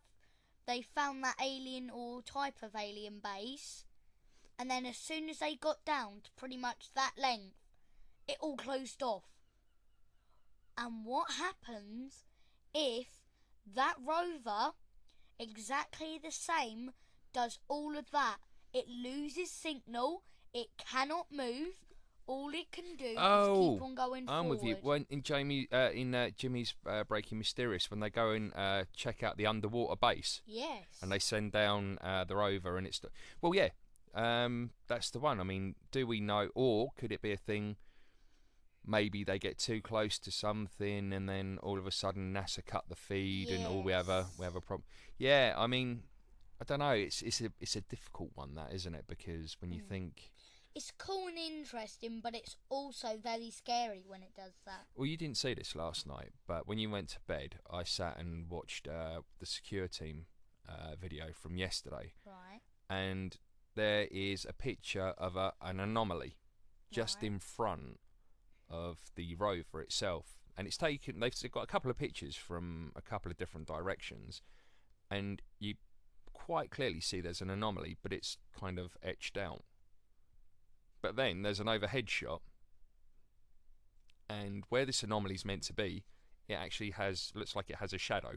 they 0.66 0.83
found 0.83 1.23
that 1.25 1.37
alien 1.42 1.90
or 1.90 2.23
type 2.23 2.57
of 2.62 2.75
alien 2.75 3.21
base, 3.23 3.85
and 4.59 4.71
then 4.71 4.85
as 4.85 4.99
soon 4.99 5.30
as 5.30 5.38
they 5.38 5.54
got 5.54 5.85
down 5.87 6.21
to 6.25 6.30
pretty 6.37 6.59
much 6.59 6.90
that 6.95 7.12
length, 7.16 7.57
it 8.28 8.37
all 8.40 8.57
closed 8.57 9.02
off. 9.02 9.25
And 10.76 11.07
what 11.07 11.33
happens 11.33 12.25
if 12.75 13.09
that 13.75 13.97
rover, 14.07 14.73
exactly 15.38 16.21
the 16.23 16.30
same, 16.30 16.90
does 17.33 17.59
all 17.68 17.97
of 17.97 18.11
that? 18.11 18.37
It 18.75 18.87
loses 18.88 19.50
signal, 19.50 20.23
it 20.52 20.68
cannot 20.76 21.33
move, 21.33 21.88
all 22.29 22.51
it 22.55 22.71
can 22.71 22.95
do 22.97 23.05
is 23.07 23.17
Oh, 23.19 23.73
keep 23.75 23.83
on 23.83 23.95
going 23.97 24.29
I'm 24.29 24.45
forward. 24.45 24.61
with 24.61 24.63
you. 24.65 24.77
When 24.83 25.07
in 25.11 25.23
Jamie, 25.23 25.67
uh, 25.73 25.91
in 25.93 26.15
uh, 26.15 26.31
Jimmy's 26.37 26.75
uh, 26.87 27.03
Breaking 27.05 27.39
Mysterious, 27.39 27.91
when 27.91 28.01
they 28.01 28.11
go 28.11 28.31
and 28.31 28.53
uh, 28.55 28.85
check 28.95 29.23
out 29.23 29.37
the 29.37 29.47
underwater 29.47 29.97
base, 29.97 30.43
Yes. 30.47 30.87
and 31.03 31.11
they 31.11 31.19
send 31.19 31.51
down 31.53 31.99
uh, 32.03 32.25
the 32.25 32.37
rover, 32.37 32.77
and 32.79 32.87
it's 32.87 33.01
well, 33.41 33.55
yeah, 33.55 33.71
um, 34.15 34.71
that's 34.87 35.11
the 35.11 35.19
one. 35.19 35.41
I 35.41 35.45
mean, 35.45 35.75
do 35.91 36.07
we 36.07 36.21
know, 36.21 36.51
or 36.55 36.91
could 36.97 37.11
it 37.13 37.23
be 37.23 37.33
a 37.33 37.37
thing? 37.37 37.77
Maybe 38.87 39.23
they 39.23 39.39
get 39.39 39.59
too 39.59 39.83
close 39.83 40.19
to 40.21 40.31
something, 40.31 41.13
and 41.13 41.29
then 41.29 41.59
all 41.63 41.79
of 41.79 41.87
a 41.87 41.91
sudden 41.91 42.33
NASA 42.33 42.65
cut 42.65 42.85
the 42.89 42.97
feed, 42.97 43.51
and 43.51 43.67
all 43.67 43.83
we 43.83 43.93
have 43.93 44.09
a 44.09 44.29
we 44.39 44.45
Yes. 44.45 44.53
have 44.53 44.57
a 44.57 44.61
problem. 44.61 44.85
Yeah, 45.19 45.55
I 45.59 45.67
mean, 45.67 46.05
I 46.61 46.65
don't 46.65 46.79
know. 46.79 46.93
It's 46.93 47.21
it's 47.21 47.41
a 47.43 47.51
it's 47.61 47.77
a 47.77 47.83
difficult 47.83 48.31
one, 48.35 48.55
that 48.55 48.73
isn't 48.73 48.95
it? 48.95 49.05
Because 49.07 49.57
when 49.61 49.73
you 49.73 49.83
Mm. 49.83 49.89
think, 49.89 50.33
It's 50.79 50.93
cool 50.97 51.27
and 51.27 51.37
interesting, 51.37 52.21
but 52.23 52.37
it's 52.37 52.55
also 52.69 53.19
very 53.21 53.51
scary 53.51 54.05
when 54.07 54.23
it 54.23 54.31
does 54.37 54.53
that. 54.65 54.87
well, 54.95 55.07
you 55.07 55.17
didn't 55.17 55.37
see 55.37 55.53
this 55.53 55.75
last 55.75 56.07
night, 56.07 56.31
but 56.47 56.69
when 56.69 56.79
you 56.79 56.89
went 56.89 57.09
to 57.09 57.19
bed, 57.27 57.57
I 57.69 57.83
sat 57.83 58.17
and 58.17 58.49
watched 58.49 58.87
uh, 58.87 59.23
the 59.41 59.47
secure 59.47 59.89
team 59.89 60.27
uh, 60.69 60.95
video 60.95 61.33
from 61.33 61.57
yesterday, 61.57 62.13
Right. 62.25 62.61
and 62.89 63.37
there 63.75 64.07
is 64.13 64.47
a 64.49 64.53
picture 64.53 65.15
of 65.19 65.35
a, 65.35 65.53
an 65.61 65.81
anomaly 65.81 66.37
just 66.93 67.17
Right. 67.17 67.25
in 67.25 67.39
front 67.41 67.99
of 68.71 68.99
the 69.17 69.35
rover 69.35 69.83
itself. 69.83 70.39
And 70.57 70.69
it's 70.69 70.77
taken, 70.77 71.19
they've 71.19 71.51
got 71.51 71.65
a 71.65 71.67
couple 71.67 71.91
of 71.91 71.99
pictures 71.99 72.37
from 72.37 72.93
a 72.95 73.03
couple 73.03 73.33
of 73.33 73.37
different 73.37 73.67
directions, 73.67 74.43
and 75.11 75.43
you 75.59 75.75
quite 76.33 76.71
clearly 76.71 77.01
see 77.01 77.21
there's 77.21 77.41
an 77.43 77.51
anomaly, 77.51 77.97
but 78.01 78.13
it's 78.13 78.39
kind 78.57 78.79
of 78.79 78.97
etched 79.03 79.37
out. 79.37 79.65
But 81.00 81.17
then 81.17 81.43
there's 81.43 81.61
an 81.61 81.69
overhead 81.69 82.11
shot, 82.11 82.43
and 84.28 84.64
where 84.69 84.85
this 84.85 85.02
anomaly 85.02 85.35
is 85.37 85.45
meant 85.45 85.62
to 85.64 85.73
be, 85.73 86.05
it 86.49 86.55
actually 86.55 86.90
has 86.93 87.33
looks 87.35 87.55
like 87.55 87.71
it 87.71 87.76
has 87.76 87.93
a 87.93 87.99
shadow. 87.99 88.35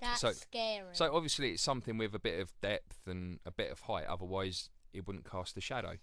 That's 0.00 0.20
So- 0.20 0.32
scary. 0.32 0.94
So 0.94 1.14
obviously 1.14 1.50
it's 1.52 1.62
something 1.62 1.98
with 1.98 2.14
a 2.14 2.18
bit 2.20 2.40
of 2.40 2.52
depth 2.60 3.06
and 3.06 3.40
a 3.44 3.50
bit 3.50 3.70
of 3.70 3.80
height. 3.82 4.06
Otherwise, 4.06 4.70
it 4.92 5.06
wouldn't 5.06 5.28
cast 5.28 5.56
a 5.56 5.60
shadow. 5.60 5.98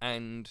And 0.00 0.50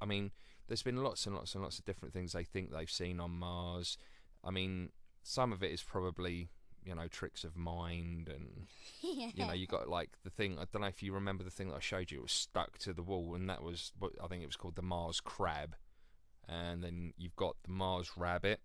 I 0.00 0.06
mean, 0.06 0.32
there's 0.68 0.82
been 0.82 1.02
lots 1.02 1.26
and 1.26 1.34
lots 1.34 1.54
and 1.54 1.62
lots 1.62 1.78
of 1.78 1.84
different 1.84 2.14
things 2.14 2.32
they 2.32 2.44
think 2.44 2.70
they've 2.70 2.90
seen 2.90 3.18
on 3.20 3.32
Mars. 3.32 3.98
I 4.42 4.50
mean, 4.50 4.92
some 5.22 5.52
of 5.52 5.62
it 5.62 5.72
is 5.72 5.82
probably 5.82 6.50
you 6.84 6.94
know 6.94 7.08
tricks 7.08 7.44
of 7.44 7.56
mind, 7.56 8.28
and 8.28 8.66
yeah. 9.00 9.30
you 9.34 9.46
know 9.46 9.52
you 9.52 9.66
got 9.66 9.88
like 9.88 10.10
the 10.24 10.30
thing. 10.30 10.58
I 10.58 10.64
don't 10.72 10.82
know 10.82 10.88
if 10.88 11.02
you 11.02 11.12
remember 11.12 11.44
the 11.44 11.50
thing 11.50 11.68
that 11.68 11.76
I 11.76 11.80
showed 11.80 12.10
you. 12.10 12.18
It 12.18 12.22
was 12.22 12.32
stuck 12.32 12.78
to 12.78 12.92
the 12.92 13.02
wall, 13.02 13.34
and 13.34 13.48
that 13.48 13.62
was 13.62 13.92
what 13.98 14.12
I 14.22 14.26
think 14.26 14.42
it 14.42 14.46
was 14.46 14.56
called 14.56 14.76
the 14.76 14.82
Mars 14.82 15.20
crab. 15.20 15.76
And 16.46 16.84
then 16.84 17.14
you've 17.16 17.36
got 17.36 17.56
the 17.64 17.70
Mars 17.70 18.12
rabbit. 18.16 18.60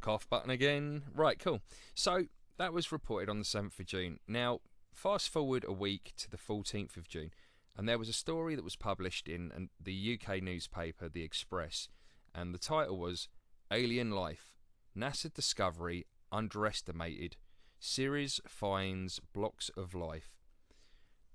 Cough 0.00 0.28
button 0.28 0.50
again. 0.50 1.02
Right, 1.14 1.38
cool. 1.38 1.62
So 1.94 2.26
that 2.58 2.72
was 2.72 2.92
reported 2.92 3.28
on 3.28 3.38
the 3.38 3.44
7th 3.44 3.80
of 3.80 3.86
June. 3.86 4.20
Now, 4.28 4.60
fast 4.92 5.30
forward 5.30 5.64
a 5.66 5.72
week 5.72 6.12
to 6.18 6.30
the 6.30 6.36
14th 6.36 6.96
of 6.96 7.08
June, 7.08 7.30
and 7.76 7.88
there 7.88 7.98
was 7.98 8.08
a 8.08 8.14
story 8.14 8.54
that 8.54 8.64
was 8.64 8.76
published 8.76 9.28
in 9.28 9.68
the 9.82 10.18
UK 10.18 10.42
newspaper, 10.42 11.08
The 11.08 11.22
Express, 11.22 11.88
and 12.34 12.54
the 12.54 12.58
title 12.58 12.98
was 12.98 13.28
Alien 13.72 14.12
Life 14.12 14.52
NASA 14.96 15.32
Discovery 15.32 16.06
Underestimated. 16.30 17.36
Ceres 17.80 18.40
finds 18.46 19.20
blocks 19.34 19.70
of 19.76 19.92
life. 19.94 20.30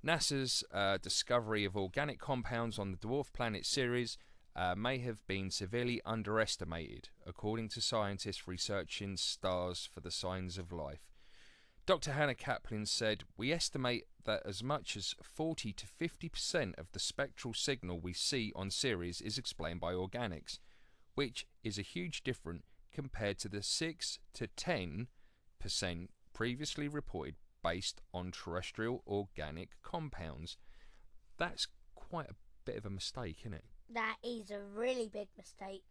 NASA's 0.06 0.64
uh, 0.74 0.98
discovery 1.02 1.66
of 1.66 1.76
organic 1.76 2.20
compounds 2.20 2.80
on 2.80 2.92
the 2.92 2.98
dwarf 2.98 3.34
planet 3.34 3.66
Ceres 3.66 4.18
uh, 4.56 4.76
may 4.76 5.00
have 5.00 5.26
been 5.28 5.52
severely 5.52 6.02
underestimated, 6.06 7.10
according 7.26 7.68
to 7.70 7.82
scientists 7.82 8.48
researching 8.48 9.18
stars 9.18 9.90
for 9.94 10.00
the 10.00 10.10
signs 10.10 10.58
of 10.58 10.72
life. 10.72 11.12
Dr. 11.86 12.14
Hannah 12.14 12.36
Kaplan 12.36 12.86
said, 12.86 13.26
We 13.38 13.52
estimate 13.52 14.06
that 14.24 14.42
as 14.46 14.64
much 14.64 14.96
as 14.96 15.16
40 15.22 15.74
to 15.74 15.86
50% 15.86 16.78
of 16.78 16.92
the 16.94 17.00
spectral 17.00 17.54
signal 17.54 18.00
we 18.00 18.14
see 18.14 18.54
on 18.56 18.72
Ceres 18.72 19.20
is 19.20 19.38
explained 19.38 19.82
by 19.82 19.94
organics, 19.94 20.60
which 21.15 21.46
is 21.63 21.77
a 21.77 21.84
huge 21.84 22.24
difference 22.24 22.63
compared 22.91 23.38
to 23.39 23.50
the 23.50 23.63
6 23.63 24.20
to 24.34 24.48
10% 24.48 25.08
previously 26.34 26.88
reported 26.88 27.36
based 27.63 28.01
on 28.13 28.32
terrestrial 28.32 29.03
organic 29.08 29.70
compounds. 29.84 30.58
That's 31.38 31.68
quite 31.96 32.30
a 32.30 32.36
bit 32.65 32.77
of 32.77 32.86
a 32.86 32.89
mistake, 32.89 33.38
isn't 33.41 33.53
it? 33.53 33.65
That 33.94 34.18
is 34.24 34.51
a 34.51 34.60
really 34.60 35.10
big 35.12 35.27
mistake. 35.38 35.84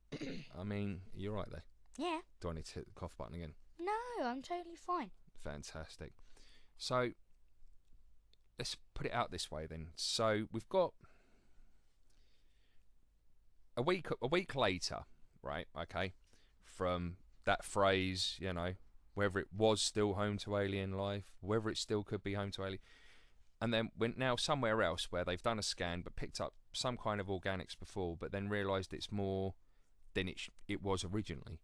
I 0.58 0.64
mean, 0.64 1.02
you're 1.14 1.34
right 1.34 1.50
there. 1.50 1.64
Yeah. 1.98 2.20
Do 2.40 2.50
I 2.50 2.54
need 2.54 2.64
to 2.66 2.74
hit 2.74 2.86
the 2.86 2.98
cough 2.98 3.16
button 3.16 3.34
again? 3.34 3.54
No, 3.78 4.24
I'm 4.24 4.42
totally 4.42 4.76
fine. 4.76 5.10
Fantastic. 5.42 6.12
So 6.76 7.10
let's 8.58 8.76
put 8.94 9.06
it 9.06 9.12
out 9.12 9.30
this 9.30 9.50
way 9.50 9.66
then. 9.66 9.88
So 9.96 10.46
we've 10.52 10.68
got 10.68 10.94
a 13.80 13.82
week 13.82 14.08
a 14.22 14.26
week 14.26 14.54
later, 14.54 15.00
right? 15.42 15.66
Okay, 15.80 16.12
from 16.64 17.16
that 17.46 17.64
phrase, 17.64 18.37
you 18.38 18.52
know, 18.52 18.75
whether 19.14 19.38
it 19.38 19.49
was 19.56 19.80
still 19.80 20.14
home 20.14 20.37
to 20.38 20.56
alien 20.58 20.92
life, 20.92 21.25
whether 21.40 21.70
it 21.70 21.78
still 21.78 22.04
could 22.04 22.22
be 22.22 22.34
home 22.34 22.50
to 22.52 22.62
alien, 22.62 22.80
and 23.60 23.72
then 23.72 23.90
we're 23.99 24.12
now 24.16 24.37
somewhere 24.37 24.82
else 24.82 25.06
where 25.10 25.25
they've 25.25 25.42
done 25.42 25.58
a 25.58 25.62
scan 25.62 26.02
but 26.02 26.14
picked 26.14 26.40
up 26.40 26.52
some 26.72 26.99
kind 26.99 27.20
of 27.20 27.28
organics 27.28 27.78
before, 27.78 28.16
but 28.20 28.32
then 28.32 28.49
realised 28.50 28.92
it's 28.92 29.10
more 29.10 29.54
than 30.14 30.28
it 30.28 30.38
sh- 30.38 30.50
it 30.68 30.82
was 30.82 31.02
originally. 31.02 31.58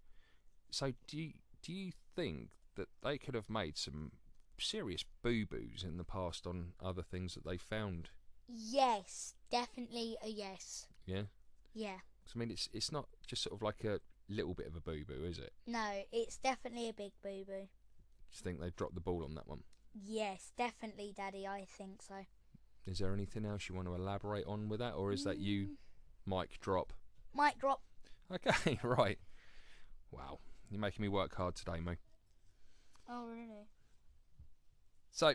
So 0.70 0.92
do 1.06 1.18
you 1.18 1.32
do 1.62 1.72
you 1.72 1.92
think 2.14 2.48
that 2.76 2.88
they 3.02 3.18
could 3.18 3.34
have 3.34 3.50
made 3.50 3.76
some 3.76 4.12
serious 4.58 5.04
boo 5.22 5.44
boos 5.44 5.84
in 5.84 5.98
the 5.98 6.04
past 6.04 6.46
on 6.46 6.72
other 6.82 7.02
things 7.02 7.34
that 7.34 7.44
they 7.44 7.58
found? 7.58 8.08
Yes, 8.48 9.34
definitely 9.50 10.16
a 10.24 10.28
yes. 10.28 10.86
Yeah, 11.04 11.22
Yeah. 11.76 11.98
'Cause, 12.24 12.32
I 12.34 12.38
mean 12.38 12.50
it's 12.50 12.68
it's 12.72 12.90
not 12.90 13.08
just 13.26 13.42
sort 13.42 13.54
of 13.54 13.62
like 13.62 13.84
a 13.84 14.00
little 14.28 14.54
bit 14.54 14.66
of 14.66 14.74
a 14.74 14.80
boo 14.80 15.04
boo, 15.04 15.24
is 15.24 15.38
it? 15.38 15.52
No, 15.66 16.04
it's 16.10 16.38
definitely 16.38 16.88
a 16.88 16.92
big 16.94 17.12
boo 17.22 17.44
boo. 17.44 17.68
Just 18.30 18.42
think 18.42 18.60
they 18.60 18.70
dropped 18.70 18.94
the 18.94 19.00
ball 19.00 19.22
on 19.22 19.34
that 19.34 19.46
one. 19.46 19.62
Yes, 19.92 20.52
definitely, 20.56 21.12
Daddy. 21.14 21.46
I 21.46 21.66
think 21.66 22.02
so. 22.02 22.26
Is 22.86 22.98
there 22.98 23.12
anything 23.12 23.44
else 23.44 23.68
you 23.68 23.74
want 23.74 23.88
to 23.88 23.94
elaborate 23.94 24.46
on 24.46 24.68
with 24.68 24.80
that, 24.80 24.94
or 24.94 25.12
is 25.12 25.24
that 25.24 25.38
you 25.38 25.76
Mm, 26.26 26.40
mic 26.40 26.58
drop? 26.60 26.92
Might 27.34 27.58
drop. 27.58 27.82
Okay, 28.32 28.78
right. 28.82 29.18
Wow, 30.10 30.40
you're 30.70 30.80
making 30.80 31.02
me 31.02 31.08
work 31.08 31.34
hard 31.34 31.56
today, 31.56 31.80
Mo. 31.80 31.96
Oh, 33.08 33.26
really? 33.26 33.68
So, 35.10 35.34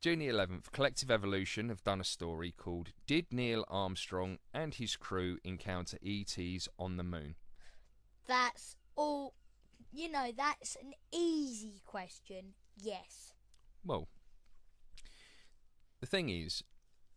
June 0.00 0.20
the 0.20 0.28
11th, 0.28 0.72
Collective 0.72 1.10
Evolution 1.10 1.68
have 1.68 1.84
done 1.84 2.00
a 2.00 2.04
story 2.04 2.54
called 2.56 2.88
Did 3.06 3.26
Neil 3.30 3.66
Armstrong 3.68 4.38
and 4.54 4.72
his 4.72 4.96
crew 4.96 5.36
encounter 5.44 5.98
ETs 6.02 6.70
on 6.78 6.96
the 6.96 7.02
moon? 7.02 7.34
That's 8.26 8.76
all. 8.96 9.34
You 9.92 10.10
know, 10.10 10.30
that's 10.34 10.76
an 10.76 10.94
easy 11.12 11.82
question. 11.84 12.54
Yes. 12.80 13.34
Well, 13.84 14.08
the 16.00 16.06
thing 16.06 16.30
is, 16.30 16.64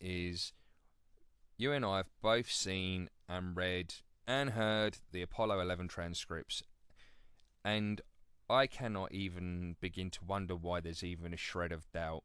is 0.01 0.51
you 1.55 1.71
and 1.71 1.85
I 1.85 1.97
have 1.97 2.09
both 2.21 2.51
seen 2.51 3.07
and 3.29 3.55
read 3.55 3.93
and 4.27 4.49
heard 4.49 4.97
the 5.13 5.21
Apollo 5.21 5.61
11 5.61 5.87
transcripts, 5.87 6.63
and 7.63 8.01
I 8.49 8.67
cannot 8.67 9.13
even 9.13 9.77
begin 9.79 10.09
to 10.11 10.25
wonder 10.25 10.57
why 10.57 10.81
there's 10.81 11.01
even 11.01 11.33
a 11.33 11.37
shred 11.37 11.71
of 11.71 11.89
doubt. 11.93 12.23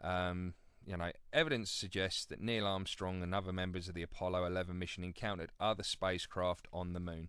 Um, 0.00 0.54
you 0.86 0.96
know, 0.96 1.10
evidence 1.32 1.70
suggests 1.70 2.24
that 2.26 2.40
Neil 2.40 2.66
Armstrong 2.66 3.22
and 3.22 3.34
other 3.34 3.52
members 3.52 3.88
of 3.88 3.94
the 3.94 4.02
Apollo 4.02 4.46
11 4.46 4.78
mission 4.78 5.04
encountered 5.04 5.50
other 5.60 5.82
spacecraft 5.82 6.66
on 6.72 6.92
the 6.94 7.00
moon. 7.00 7.28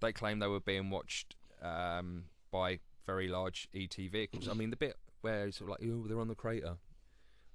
They 0.00 0.12
claim 0.12 0.38
they 0.38 0.46
were 0.46 0.60
being 0.60 0.88
watched 0.90 1.34
um, 1.60 2.24
by 2.50 2.78
very 3.06 3.28
large 3.28 3.68
ET 3.74 3.94
vehicles. 3.94 4.48
I 4.48 4.54
mean, 4.54 4.70
the 4.70 4.76
bit 4.76 4.96
where 5.20 5.46
it's 5.46 5.58
sort 5.58 5.70
of 5.70 5.78
like, 5.80 5.90
oh, 5.90 6.06
they're 6.06 6.20
on 6.20 6.28
the 6.28 6.34
crater. 6.34 6.76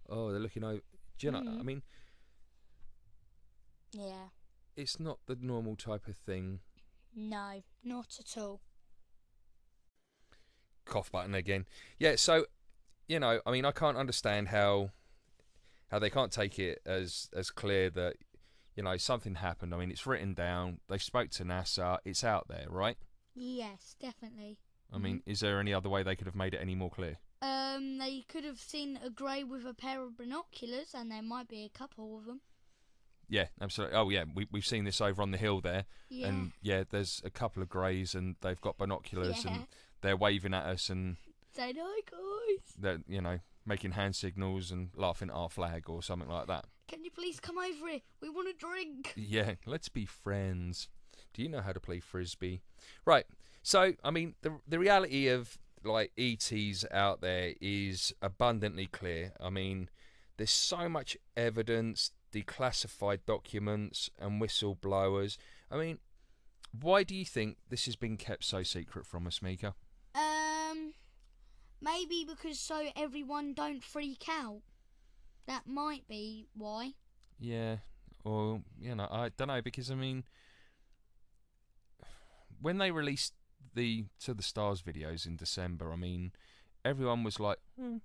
Oh, 0.09 0.31
they're 0.31 0.39
looking 0.41 0.63
over. 0.63 0.81
Do 1.17 1.27
you 1.27 1.31
know? 1.31 1.39
I 1.39 1.41
Mhm. 1.43 1.63
mean, 1.63 1.83
Yeah. 3.93 4.29
it's 4.75 4.99
not 4.99 5.19
the 5.25 5.35
normal 5.39 5.75
type 5.75 6.07
of 6.07 6.17
thing. 6.17 6.59
No, 7.15 7.63
not 7.83 8.19
at 8.19 8.37
all. 8.37 8.61
Cough 10.85 11.11
button 11.11 11.33
again. 11.33 11.65
Yeah. 11.97 12.15
So, 12.17 12.45
you 13.07 13.19
know, 13.19 13.39
I 13.45 13.51
mean, 13.51 13.65
I 13.65 13.71
can't 13.71 13.97
understand 13.97 14.49
how 14.49 14.91
how 15.89 15.99
they 15.99 16.09
can't 16.09 16.31
take 16.31 16.57
it 16.59 16.79
as 16.85 17.29
as 17.35 17.51
clear 17.51 17.89
that 17.91 18.15
you 18.75 18.83
know 18.83 18.97
something 18.97 19.35
happened. 19.35 19.73
I 19.73 19.77
mean, 19.77 19.91
it's 19.91 20.07
written 20.07 20.33
down. 20.33 20.79
They 20.89 20.97
spoke 20.97 21.29
to 21.31 21.43
NASA. 21.43 21.99
It's 22.05 22.23
out 22.23 22.47
there, 22.47 22.65
right? 22.69 22.97
Yes, 23.35 23.95
definitely. 23.99 24.57
I 24.91 24.99
mean, 24.99 25.23
is 25.25 25.39
there 25.39 25.59
any 25.59 25.73
other 25.73 25.89
way 25.89 26.03
they 26.03 26.15
could 26.15 26.27
have 26.27 26.35
made 26.35 26.53
it 26.53 26.59
any 26.61 26.75
more 26.75 26.91
clear? 26.91 27.17
Um, 27.41 27.97
they 27.97 28.23
could 28.27 28.43
have 28.43 28.59
seen 28.59 28.99
a 29.03 29.09
grey 29.09 29.43
with 29.43 29.65
a 29.65 29.73
pair 29.73 30.01
of 30.03 30.17
binoculars, 30.17 30.93
and 30.93 31.09
there 31.09 31.23
might 31.23 31.47
be 31.47 31.63
a 31.63 31.69
couple 31.77 32.17
of 32.17 32.25
them. 32.25 32.41
Yeah, 33.27 33.47
absolutely. 33.59 33.97
Oh, 33.97 34.09
yeah, 34.09 34.25
we 34.33 34.47
we've 34.51 34.65
seen 34.65 34.83
this 34.83 35.01
over 35.01 35.21
on 35.21 35.31
the 35.31 35.37
hill 35.37 35.61
there, 35.61 35.85
Yeah. 36.09 36.27
and 36.27 36.51
yeah, 36.61 36.83
there's 36.89 37.21
a 37.25 37.29
couple 37.31 37.63
of 37.63 37.69
greys, 37.69 38.13
and 38.13 38.35
they've 38.41 38.61
got 38.61 38.77
binoculars, 38.77 39.43
yeah. 39.43 39.51
and 39.51 39.67
they're 40.01 40.17
waving 40.17 40.53
at 40.53 40.65
us, 40.65 40.89
and 40.89 41.17
Say 41.55 41.73
hi, 41.79 42.01
guys. 42.09 42.73
they're 42.79 42.99
you 43.07 43.21
know 43.21 43.39
making 43.65 43.91
hand 43.91 44.15
signals 44.15 44.71
and 44.71 44.89
laughing 44.95 45.29
at 45.29 45.35
our 45.35 45.49
flag 45.49 45.87
or 45.87 46.01
something 46.01 46.29
like 46.29 46.47
that. 46.47 46.65
Can 46.87 47.03
you 47.03 47.11
please 47.11 47.39
come 47.39 47.57
over 47.57 47.89
here? 47.89 48.01
We 48.21 48.29
want 48.29 48.49
a 48.49 48.53
drink. 48.53 49.13
Yeah, 49.15 49.53
let's 49.65 49.87
be 49.87 50.05
friends. 50.05 50.89
Do 51.33 51.43
you 51.43 51.49
know 51.49 51.61
how 51.61 51.71
to 51.71 51.79
play 51.79 51.99
frisbee? 51.99 52.61
Right. 53.05 53.25
So, 53.61 53.93
I 54.03 54.11
mean, 54.11 54.35
the 54.41 54.59
the 54.67 54.79
reality 54.79 55.27
of 55.27 55.57
like 55.83 56.11
ETs 56.17 56.85
out 56.91 57.21
there 57.21 57.53
is 57.61 58.13
abundantly 58.21 58.87
clear. 58.87 59.33
I 59.39 59.49
mean, 59.49 59.89
there's 60.37 60.49
so 60.49 60.89
much 60.89 61.17
evidence, 61.37 62.11
declassified 62.33 63.19
documents, 63.27 64.09
and 64.19 64.41
whistleblowers. 64.41 65.37
I 65.69 65.77
mean, 65.77 65.99
why 66.71 67.03
do 67.03 67.15
you 67.15 67.25
think 67.25 67.57
this 67.69 67.85
has 67.85 67.95
been 67.95 68.17
kept 68.17 68.43
so 68.43 68.63
secret 68.63 69.05
from 69.05 69.27
us, 69.27 69.41
Mika? 69.41 69.75
Maybe 71.83 72.25
because 72.27 72.59
so 72.59 72.87
everyone 72.95 73.53
don't 73.53 73.83
freak 73.83 74.25
out. 74.29 74.61
That 75.47 75.67
might 75.67 76.07
be 76.07 76.47
why. 76.55 76.93
Yeah, 77.37 77.77
or 78.23 78.61
you 78.79 78.95
know, 78.95 79.07
I 79.11 79.29
don't 79.35 79.49
know 79.49 79.61
because 79.61 79.91
I 79.91 79.95
mean, 79.95 80.23
when 82.61 82.77
they 82.77 82.91
released 82.91 83.33
the 83.75 84.05
to 84.21 84.33
the 84.33 84.43
stars 84.43 84.81
videos 84.81 85.25
in 85.25 85.35
December, 85.35 85.91
I 85.91 85.97
mean, 85.97 86.31
everyone 86.85 87.23
was 87.23 87.37
like, 87.37 87.59
hmm, 87.77 87.97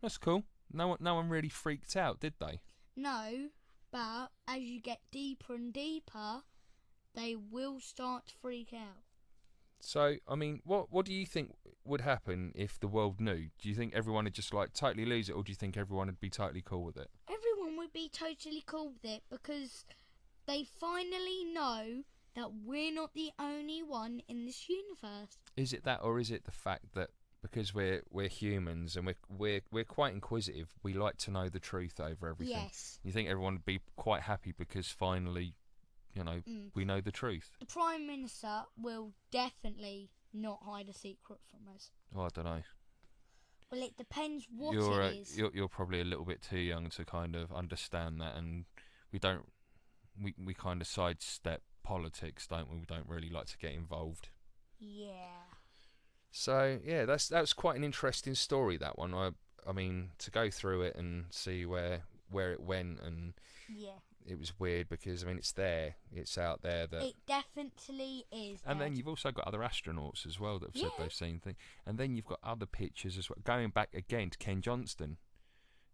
"That's 0.00 0.18
cool." 0.18 0.44
No 0.72 0.88
one, 0.88 0.98
no 1.00 1.16
one 1.16 1.28
really 1.28 1.48
freaked 1.48 1.96
out, 1.96 2.20
did 2.20 2.34
they? 2.38 2.60
No, 2.94 3.48
but 3.90 4.28
as 4.46 4.62
you 4.62 4.80
get 4.80 5.00
deeper 5.10 5.54
and 5.54 5.72
deeper, 5.72 6.42
they 7.14 7.34
will 7.34 7.80
start 7.80 8.26
to 8.28 8.34
freak 8.40 8.72
out. 8.72 9.05
So, 9.80 10.16
I 10.26 10.34
mean, 10.34 10.60
what 10.64 10.90
what 10.90 11.06
do 11.06 11.12
you 11.12 11.26
think 11.26 11.54
would 11.84 12.00
happen 12.00 12.52
if 12.54 12.78
the 12.80 12.88
world 12.88 13.20
knew? 13.20 13.48
Do 13.60 13.68
you 13.68 13.74
think 13.74 13.94
everyone 13.94 14.24
would 14.24 14.34
just 14.34 14.52
like 14.52 14.72
totally 14.72 15.04
lose 15.04 15.28
it, 15.28 15.32
or 15.32 15.42
do 15.42 15.50
you 15.52 15.56
think 15.56 15.76
everyone 15.76 16.06
would 16.06 16.20
be 16.20 16.30
totally 16.30 16.62
cool 16.62 16.84
with 16.84 16.96
it? 16.96 17.08
Everyone 17.28 17.76
would 17.76 17.92
be 17.92 18.08
totally 18.08 18.62
cool 18.66 18.92
with 18.92 19.04
it 19.04 19.22
because 19.30 19.84
they 20.46 20.64
finally 20.64 21.44
know 21.44 22.02
that 22.34 22.50
we're 22.64 22.92
not 22.92 23.14
the 23.14 23.30
only 23.38 23.82
one 23.82 24.20
in 24.28 24.44
this 24.44 24.68
universe. 24.68 25.38
Is 25.56 25.72
it 25.72 25.84
that, 25.84 26.00
or 26.02 26.20
is 26.20 26.30
it 26.30 26.44
the 26.44 26.52
fact 26.52 26.94
that 26.94 27.08
because 27.42 27.74
we're 27.74 28.02
we're 28.10 28.28
humans 28.28 28.96
and 28.96 29.06
we're 29.06 29.16
we're 29.28 29.60
we're 29.70 29.84
quite 29.84 30.12
inquisitive, 30.12 30.74
we 30.82 30.92
like 30.92 31.16
to 31.18 31.30
know 31.30 31.48
the 31.48 31.60
truth 31.60 32.00
over 32.00 32.28
everything? 32.28 32.56
Yes. 32.56 32.98
You 33.02 33.12
think 33.12 33.28
everyone 33.28 33.54
would 33.54 33.64
be 33.64 33.80
quite 33.96 34.22
happy 34.22 34.52
because 34.56 34.88
finally, 34.88 35.54
you 36.16 36.24
know, 36.24 36.40
Mm. 36.46 36.70
we 36.74 36.84
know 36.84 37.00
the 37.00 37.12
truth? 37.12 37.50
The 37.60 37.66
Prime 37.66 38.06
Minister 38.06 38.64
will 38.76 39.12
definitely 39.30 40.10
not 40.32 40.62
hide 40.64 40.88
a 40.88 40.92
secret 40.92 41.40
from 41.50 41.68
us. 41.74 41.90
Oh, 42.14 42.22
I 42.22 42.28
don't 42.34 42.44
know. 42.44 42.62
Well, 43.70 43.82
it 43.82 43.96
depends 43.96 44.46
what 44.50 44.74
you're, 44.74 45.02
it 45.02 45.28
uh, 45.28 45.34
you're 45.34 45.50
you're 45.54 45.68
probably 45.68 46.00
a 46.00 46.04
little 46.04 46.24
bit 46.24 46.40
too 46.42 46.58
young 46.58 46.88
to 46.90 47.04
kind 47.04 47.34
of 47.34 47.52
understand 47.52 48.20
that, 48.20 48.36
and 48.36 48.64
we 49.12 49.18
don't 49.18 49.44
we 50.22 50.34
we 50.38 50.54
kind 50.54 50.80
of 50.80 50.86
sidestep 50.86 51.62
politics, 51.82 52.46
don't 52.46 52.70
we? 52.70 52.78
We 52.78 52.86
don't 52.86 53.08
really 53.08 53.28
like 53.28 53.46
to 53.46 53.58
get 53.58 53.72
involved. 53.72 54.28
Yeah. 54.78 55.42
So 56.30 56.78
yeah, 56.84 57.04
that's 57.06 57.28
that's 57.28 57.52
quite 57.52 57.76
an 57.76 57.84
interesting 57.84 58.34
story. 58.34 58.76
That 58.76 58.98
one. 58.98 59.14
I 59.14 59.30
I 59.66 59.72
mean, 59.72 60.10
to 60.18 60.30
go 60.30 60.48
through 60.48 60.82
it 60.82 60.94
and 60.94 61.24
see 61.30 61.66
where 61.66 62.02
where 62.30 62.52
it 62.52 62.60
went, 62.60 63.00
and 63.00 63.34
Yeah. 63.68 63.98
it 64.24 64.38
was 64.38 64.58
weird 64.58 64.88
because 64.88 65.22
I 65.22 65.26
mean, 65.28 65.38
it's 65.38 65.52
there, 65.52 65.96
it's 66.12 66.36
out 66.38 66.62
there 66.62 66.86
that. 66.86 67.02
It 67.02 67.14
definitely 67.26 68.24
is. 68.30 68.60
And 68.66 68.80
then 68.80 68.96
you've 68.96 69.08
also 69.08 69.30
got 69.32 69.46
other 69.46 69.60
astronauts 69.60 70.26
as 70.26 70.38
well 70.40 70.58
that 70.58 70.74
have 70.74 70.80
said 70.82 70.90
they've 70.98 71.12
seen 71.12 71.40
things. 71.40 71.56
And 71.84 71.98
then 71.98 72.14
you've 72.14 72.26
got 72.26 72.40
other 72.42 72.66
pictures 72.66 73.16
as 73.18 73.28
well. 73.30 73.38
Going 73.44 73.70
back 73.70 73.90
again 73.94 74.30
to 74.30 74.38
Ken 74.38 74.60
Johnston. 74.62 75.18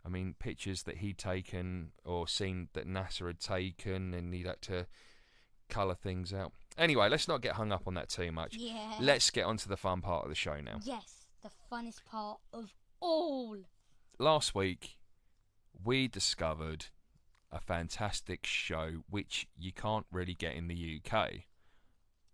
I 0.05 0.09
mean, 0.09 0.35
pictures 0.39 0.83
that 0.83 0.97
he'd 0.97 1.17
taken 1.17 1.93
or 2.05 2.27
seen 2.27 2.69
that 2.73 2.89
NASA 2.89 3.29
had 3.29 3.39
taken, 3.39 4.13
and 4.15 4.35
he'd 4.35 4.47
had 4.47 4.61
to 4.63 4.89
colour 5.69 5.95
things 5.95 6.35
out. 6.35 6.53
Anyway, 6.77 7.09
let's 7.09 7.29
not 7.29 7.41
get 7.41 7.53
hung 7.53 7.71
up 7.71 7.87
on 7.87 7.95
that 7.95 8.09
too 8.09 8.33
much. 8.33 8.57
Yeah. 8.57 8.97
Let's 9.01 9.31
get 9.31 9.45
on 9.45 9.59
to 9.59 9.69
the 9.69 9.77
fun 9.77 10.01
part 10.01 10.25
of 10.25 10.29
the 10.29 10.35
show 10.35 10.61
now. 10.61 10.81
Yes, 10.83 11.27
the 11.43 11.51
funnest 11.71 12.05
part 12.05 12.41
of 12.53 12.75
all. 12.99 13.59
Last 14.19 14.57
week, 14.57 14.97
we 15.85 16.09
discovered 16.09 16.87
a 17.51 17.61
fantastic 17.61 18.47
show 18.47 19.05
which 19.11 19.47
you 19.59 19.73
can't 19.73 20.07
really 20.11 20.35
get 20.35 20.55
in 20.55 20.69
the 20.69 20.75
UK. 21.05 21.47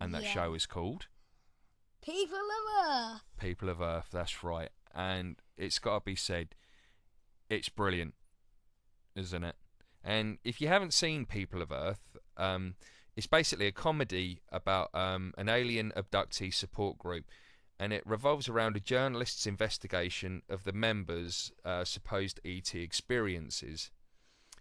And 0.00 0.14
that 0.14 0.22
Yeah. 0.22 0.32
show 0.32 0.54
is 0.54 0.66
called 0.66 1.06
People 2.00 2.38
of 2.38 2.86
Earth. 2.86 3.22
People 3.38 3.68
of 3.68 3.80
Earth, 3.80 4.08
that's 4.12 4.44
right. 4.44 4.70
And 4.94 5.40
it's 5.56 5.78
got 5.78 5.98
to 5.98 6.04
be 6.04 6.14
said, 6.16 6.54
it's 7.48 7.68
brilliant, 7.68 8.14
isn't 9.16 9.42
it? 9.44 9.56
And 10.04 10.38
if 10.44 10.60
you 10.60 10.68
haven't 10.68 10.94
seen 10.94 11.26
People 11.26 11.60
of 11.60 11.72
Earth, 11.72 12.16
um, 12.36 12.76
it's 13.16 13.26
basically 13.26 13.66
a 13.66 13.72
comedy 13.72 14.40
about 14.50 14.94
um, 14.94 15.34
an 15.36 15.48
alien 15.48 15.92
abductee 15.96 16.54
support 16.54 16.96
group. 16.98 17.24
And 17.80 17.92
it 17.92 18.02
revolves 18.04 18.48
around 18.48 18.76
a 18.76 18.80
journalist's 18.80 19.46
investigation 19.46 20.42
of 20.48 20.64
the 20.64 20.72
members' 20.72 21.52
uh, 21.64 21.84
supposed 21.84 22.40
ET 22.44 22.74
experiences. 22.74 23.90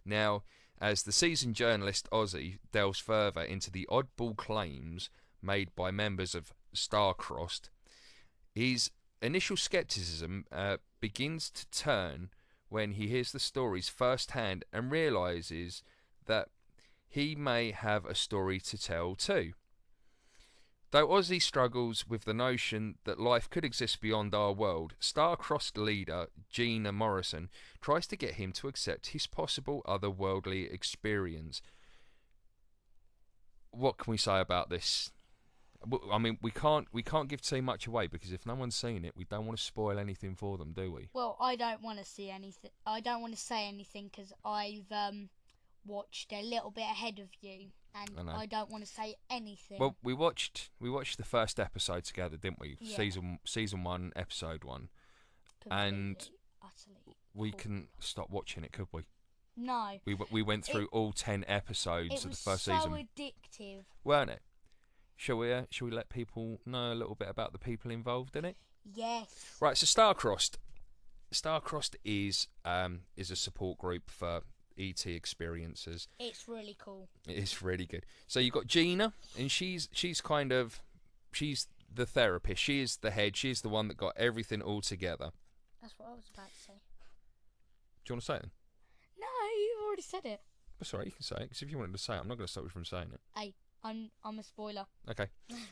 Now, 0.05 0.43
as 0.79 1.03
the 1.03 1.11
seasoned 1.11 1.55
journalist 1.55 2.07
Ozzy 2.11 2.59
delves 2.71 2.99
further 2.99 3.41
into 3.41 3.71
the 3.71 3.87
oddball 3.89 4.37
claims 4.37 5.09
made 5.41 5.75
by 5.75 5.89
members 5.89 6.35
of 6.35 6.53
Starcrossed, 6.75 7.69
his 8.53 8.91
initial 9.21 9.57
skepticism 9.57 10.45
uh, 10.51 10.77
begins 10.99 11.49
to 11.49 11.69
turn 11.71 12.29
when 12.69 12.91
he 12.91 13.07
hears 13.07 13.31
the 13.31 13.39
stories 13.39 13.89
firsthand 13.89 14.65
and 14.71 14.91
realizes 14.91 15.81
that 16.25 16.49
he 17.07 17.35
may 17.35 17.71
have 17.71 18.05
a 18.05 18.15
story 18.15 18.59
to 18.59 18.77
tell 18.77 19.15
too. 19.15 19.53
Though 20.91 21.07
Ozzy 21.07 21.41
struggles 21.41 22.07
with 22.07 22.23
the 22.23 22.33
notion 22.33 22.95
that 23.03 23.19
life 23.19 23.49
could 23.49 23.65
exist 23.65 23.99
beyond 23.99 24.33
our 24.33 24.53
world, 24.53 24.95
star-crossed 24.99 25.77
leader 25.77 26.27
Gina 26.49 26.93
Morrison 26.93 27.49
tries 27.81 28.07
to 28.07 28.15
get 28.15 28.35
him 28.35 28.53
to 28.53 28.69
accept 28.69 29.07
his 29.07 29.27
possible 29.27 29.81
otherworldly 29.85 30.71
experience. 30.73 31.61
What 33.71 33.97
can 33.97 34.11
we 34.11 34.17
say 34.17 34.39
about 34.39 34.69
this? 34.69 35.11
I 36.11 36.17
mean, 36.17 36.37
we 36.41 36.51
can't 36.51 36.87
we 36.91 37.03
can't 37.03 37.27
give 37.29 37.41
too 37.41 37.61
much 37.61 37.85
away 37.85 38.07
because 38.07 38.31
if 38.31 38.45
no 38.45 38.55
one's 38.55 38.75
seen 38.75 39.05
it, 39.05 39.15
we 39.15 39.25
don't 39.25 39.45
want 39.45 39.59
to 39.59 39.63
spoil 39.63 39.99
anything 39.99 40.35
for 40.35 40.57
them, 40.57 40.71
do 40.71 40.91
we? 40.91 41.09
Well, 41.13 41.37
I 41.39 41.55
don't 41.55 41.83
want 41.83 41.99
to 41.99 42.05
see 42.05 42.31
anything. 42.31 42.71
I 42.85 43.01
don't 43.01 43.21
want 43.21 43.35
to 43.35 43.39
say 43.39 43.67
anything 43.67 44.09
because 44.09 44.33
I've 44.43 44.91
um 44.91 45.29
watched 45.87 46.31
a 46.33 46.41
little 46.43 46.71
bit 46.71 46.83
ahead 46.83 47.19
of 47.19 47.29
you, 47.41 47.71
and 47.95 48.25
know. 48.27 48.33
I, 48.33 48.45
don't 48.45 48.69
want 48.69 48.85
to 48.85 48.89
say 48.91 49.15
anything. 49.29 49.79
Well, 49.79 49.95
we 50.03 50.13
watched 50.13 50.69
we 50.79 50.89
watched 50.89 51.17
the 51.17 51.23
first 51.25 51.59
episode 51.59 52.03
together, 52.03 52.37
didn't 52.37 52.59
we? 52.59 52.77
Yeah. 52.79 52.97
Season 52.97 53.39
season 53.45 53.83
one, 53.83 54.11
episode 54.15 54.63
one. 54.63 54.89
and 55.69 56.15
utterly. 56.61 57.01
We 57.33 57.51
Cool. 57.51 57.59
couldn't 57.59 57.89
stop 57.99 58.29
watching 58.29 58.63
it, 58.63 58.71
could 58.71 58.87
we? 58.91 59.03
No, 59.55 59.99
We 60.05 60.15
we 60.31 60.41
went 60.43 60.67
It- 60.67 60.71
through 60.71 60.87
all 60.91 61.11
ten 61.13 61.43
episodes 61.47 62.13
of 62.17 62.21
the 62.23 62.27
was 62.29 62.43
first 62.43 62.65
so 62.65 62.75
season, 62.75 63.07
addictive. 63.17 63.85
weren't 64.03 64.29
it? 64.29 64.41
Shall 65.15 65.37
we? 65.37 65.51
Uh, 65.51 65.63
shall 65.71 65.87
we 65.87 65.93
let 65.93 66.09
people 66.09 66.59
know 66.65 66.93
a 66.93 66.95
little 66.95 67.15
bit 67.15 67.27
about 67.29 67.51
the 67.53 67.57
people 67.59 67.89
involved 67.89 68.35
in 68.35 68.45
it? 68.45 68.55
Yes. 68.85 69.57
Right. 69.59 69.75
So 69.75 69.85
Starcrossed, 69.85 70.57
Starcrossed 71.33 71.95
is 72.05 72.47
um 72.63 73.01
is 73.15 73.31
a 73.31 73.35
support 73.35 73.77
group 73.79 74.09
for 74.11 74.41
ET 74.77 75.05
experiences. 75.05 76.07
It's 76.19 76.47
really 76.47 76.75
cool. 76.79 77.09
It's 77.27 77.61
really 77.61 77.85
good. 77.85 78.05
So 78.27 78.39
you've 78.39 78.53
got 78.53 78.67
Gina, 78.67 79.13
and 79.37 79.51
she's 79.51 79.89
she's 79.91 80.21
kind 80.21 80.51
of 80.51 80.81
she's 81.31 81.67
the 81.93 82.05
therapist. 82.05 82.61
She 82.61 82.81
is 82.81 82.97
the 82.97 83.11
head. 83.11 83.35
She's 83.35 83.61
the 83.61 83.69
one 83.69 83.87
that 83.87 83.97
got 83.97 84.13
everything 84.17 84.61
all 84.61 84.81
together. 84.81 85.31
That's 85.81 85.93
what 85.97 86.09
I 86.09 86.13
was 86.13 86.29
about 86.33 86.47
to 86.47 86.59
say. 86.59 86.73
Do 88.05 88.13
you 88.13 88.15
want 88.15 88.21
to 88.21 88.25
say 88.25 88.35
it? 88.35 88.41
Then? 88.41 88.51
No, 89.19 89.27
you've 89.57 89.85
already 89.85 90.01
said 90.01 90.25
it. 90.25 90.41
Sorry, 90.83 91.05
you 91.05 91.11
can 91.11 91.23
say 91.23 91.35
it 91.37 91.41
because 91.43 91.61
if 91.61 91.71
you 91.71 91.77
wanted 91.77 91.93
to 91.93 91.97
say 91.97 92.13
it, 92.15 92.19
I'm 92.19 92.27
not 92.27 92.37
going 92.37 92.45
to 92.45 92.51
stop 92.51 92.63
you 92.63 92.69
from 92.69 92.85
saying 92.85 93.09
it. 93.13 93.19
Hey, 93.35 93.53
I'm 93.83 94.11
I'm 94.23 94.37
a 94.39 94.43
spoiler. 94.43 94.85
Okay. 95.09 95.27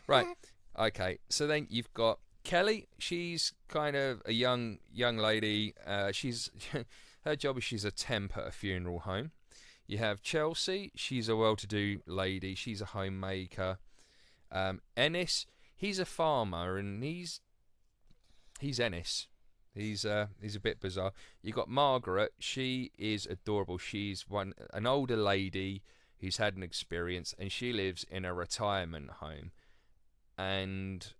Right. 0.07 0.27
Okay. 0.77 1.19
So 1.29 1.47
then 1.47 1.67
you've 1.69 1.93
got 1.93 2.19
Kelly. 2.45 2.87
She's 2.97 3.53
kind 3.67 3.95
of 3.95 4.21
a 4.25 4.31
young 4.31 4.77
young 4.93 5.17
lady. 5.17 5.73
Uh, 5.85 6.11
she's 6.11 6.49
her 7.25 7.35
job 7.35 7.57
is 7.57 7.63
she's 7.63 7.83
a 7.83 7.91
temp 7.91 8.37
at 8.37 8.47
a 8.47 8.51
funeral 8.51 8.99
home. 8.99 9.31
You 9.87 9.97
have 9.97 10.21
Chelsea. 10.21 10.91
She's 10.95 11.29
a 11.29 11.35
well-to-do 11.35 11.99
lady. 12.07 12.55
She's 12.55 12.81
a 12.81 12.85
homemaker. 12.85 13.77
Um, 14.51 14.81
Ennis. 14.95 15.45
He's 15.75 15.99
a 15.99 16.05
farmer 16.05 16.77
and 16.77 17.03
he's 17.03 17.41
he's 18.59 18.79
Ennis. 18.79 19.27
He's 19.73 20.05
uh 20.05 20.27
he's 20.41 20.55
a 20.55 20.61
bit 20.61 20.79
bizarre. 20.79 21.11
You 21.41 21.51
got 21.51 21.67
Margaret. 21.67 22.33
She 22.39 22.91
is 22.97 23.25
adorable. 23.25 23.77
She's 23.77 24.29
one 24.29 24.53
an 24.73 24.87
older 24.87 25.17
lady 25.17 25.83
who's 26.21 26.37
had 26.37 26.55
an 26.55 26.63
experience, 26.63 27.35
and 27.37 27.51
she 27.51 27.73
lives 27.73 28.05
in 28.09 28.23
a 28.23 28.33
retirement 28.33 29.09
home. 29.19 29.51
And 30.37 31.13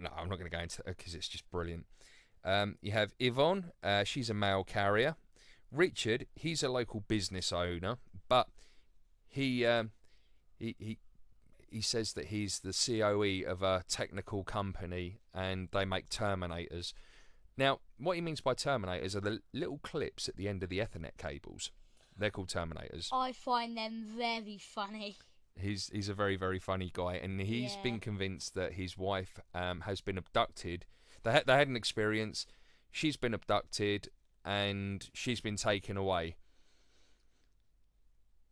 no, 0.00 0.10
I'm 0.16 0.28
not 0.28 0.38
going 0.38 0.50
to 0.50 0.56
go 0.56 0.62
into 0.62 0.82
because 0.84 1.14
it's 1.14 1.28
just 1.28 1.48
brilliant. 1.50 1.86
Um, 2.44 2.76
you 2.80 2.92
have 2.92 3.12
Yvonne. 3.18 3.72
Uh, 3.82 4.04
she's 4.04 4.30
a 4.30 4.34
mail 4.34 4.64
carrier. 4.64 5.16
Richard. 5.70 6.26
He's 6.34 6.62
a 6.62 6.68
local 6.68 7.00
business 7.00 7.52
owner, 7.52 7.96
but 8.28 8.48
he 9.26 9.66
um, 9.66 9.90
he 10.58 10.74
he 10.78 10.98
he 11.70 11.82
says 11.82 12.14
that 12.14 12.26
he's 12.26 12.60
the 12.60 12.72
COE 12.72 13.48
of 13.50 13.62
a 13.62 13.84
technical 13.88 14.44
company 14.44 15.20
and 15.34 15.68
they 15.72 15.84
make 15.84 16.08
terminators. 16.08 16.92
Now, 17.56 17.80
what 17.98 18.14
he 18.14 18.22
means 18.22 18.40
by 18.40 18.54
terminators 18.54 19.14
are 19.14 19.20
the 19.20 19.40
little 19.52 19.78
clips 19.82 20.28
at 20.28 20.36
the 20.36 20.48
end 20.48 20.62
of 20.62 20.70
the 20.70 20.78
Ethernet 20.78 21.16
cables. 21.18 21.70
They're 22.16 22.30
called 22.30 22.48
terminators. 22.48 23.08
I 23.12 23.32
find 23.32 23.76
them 23.76 24.06
very 24.16 24.58
funny. 24.58 25.16
He's 25.60 25.88
he's 25.90 26.08
a 26.08 26.14
very 26.14 26.36
very 26.36 26.58
funny 26.58 26.90
guy, 26.92 27.14
and 27.14 27.40
he's 27.40 27.74
Yeah. 27.76 27.80
been 27.82 28.00
convinced 28.00 28.54
that 28.54 28.74
his 28.74 28.96
wife 28.96 29.38
um, 29.54 29.82
has 29.82 30.00
been 30.00 30.18
abducted. 30.18 30.86
They 31.22 31.32
had 31.32 31.46
they 31.46 31.54
had 31.56 31.68
an 31.68 31.76
experience. 31.76 32.46
She's 32.90 33.16
been 33.16 33.34
abducted, 33.34 34.08
and 34.44 35.08
she's 35.12 35.40
been 35.40 35.56
taken 35.56 35.96
away. 35.96 36.36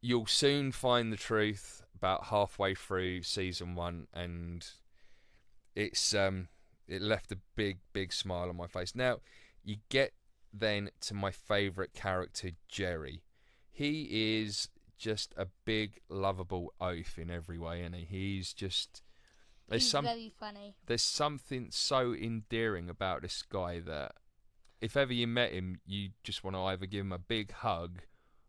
You'll 0.00 0.26
soon 0.26 0.72
find 0.72 1.12
the 1.12 1.16
truth 1.16 1.82
about 1.94 2.26
halfway 2.26 2.74
through 2.74 3.22
season 3.22 3.74
one, 3.74 4.06
and 4.12 4.66
it's 5.74 6.14
um 6.14 6.48
it 6.86 7.02
left 7.02 7.32
a 7.32 7.38
big 7.56 7.78
big 7.92 8.12
smile 8.12 8.48
on 8.48 8.56
my 8.56 8.66
face. 8.66 8.94
Now 8.94 9.20
you 9.64 9.76
get 9.88 10.12
then 10.52 10.90
to 11.02 11.14
my 11.14 11.30
favourite 11.30 11.92
character, 11.92 12.50
Gerry. 12.68 13.22
He 13.72 14.38
is 14.40 14.68
just 14.96 15.34
a 15.36 15.46
big 15.64 16.00
lovable 16.08 16.72
oaf 16.80 17.18
in 17.18 17.30
every 17.30 17.58
way, 17.58 17.82
and 17.82 17.94
he? 17.94 18.04
he's 18.04 18.52
just 18.52 19.02
there's 19.68 19.82
He's 19.82 19.90
some 19.90 20.04
very 20.04 20.32
funny. 20.38 20.74
there's 20.86 21.02
something 21.02 21.68
so 21.70 22.14
endearing 22.14 22.88
about 22.88 23.22
this 23.22 23.42
guy 23.42 23.80
that 23.80 24.12
if 24.80 24.96
ever 24.96 25.12
you 25.12 25.26
met 25.26 25.52
him, 25.52 25.80
you 25.86 26.10
just 26.22 26.44
want 26.44 26.54
to 26.54 26.60
either 26.60 26.86
give 26.86 27.00
him 27.00 27.12
a 27.12 27.18
big 27.18 27.52
hug 27.52 28.02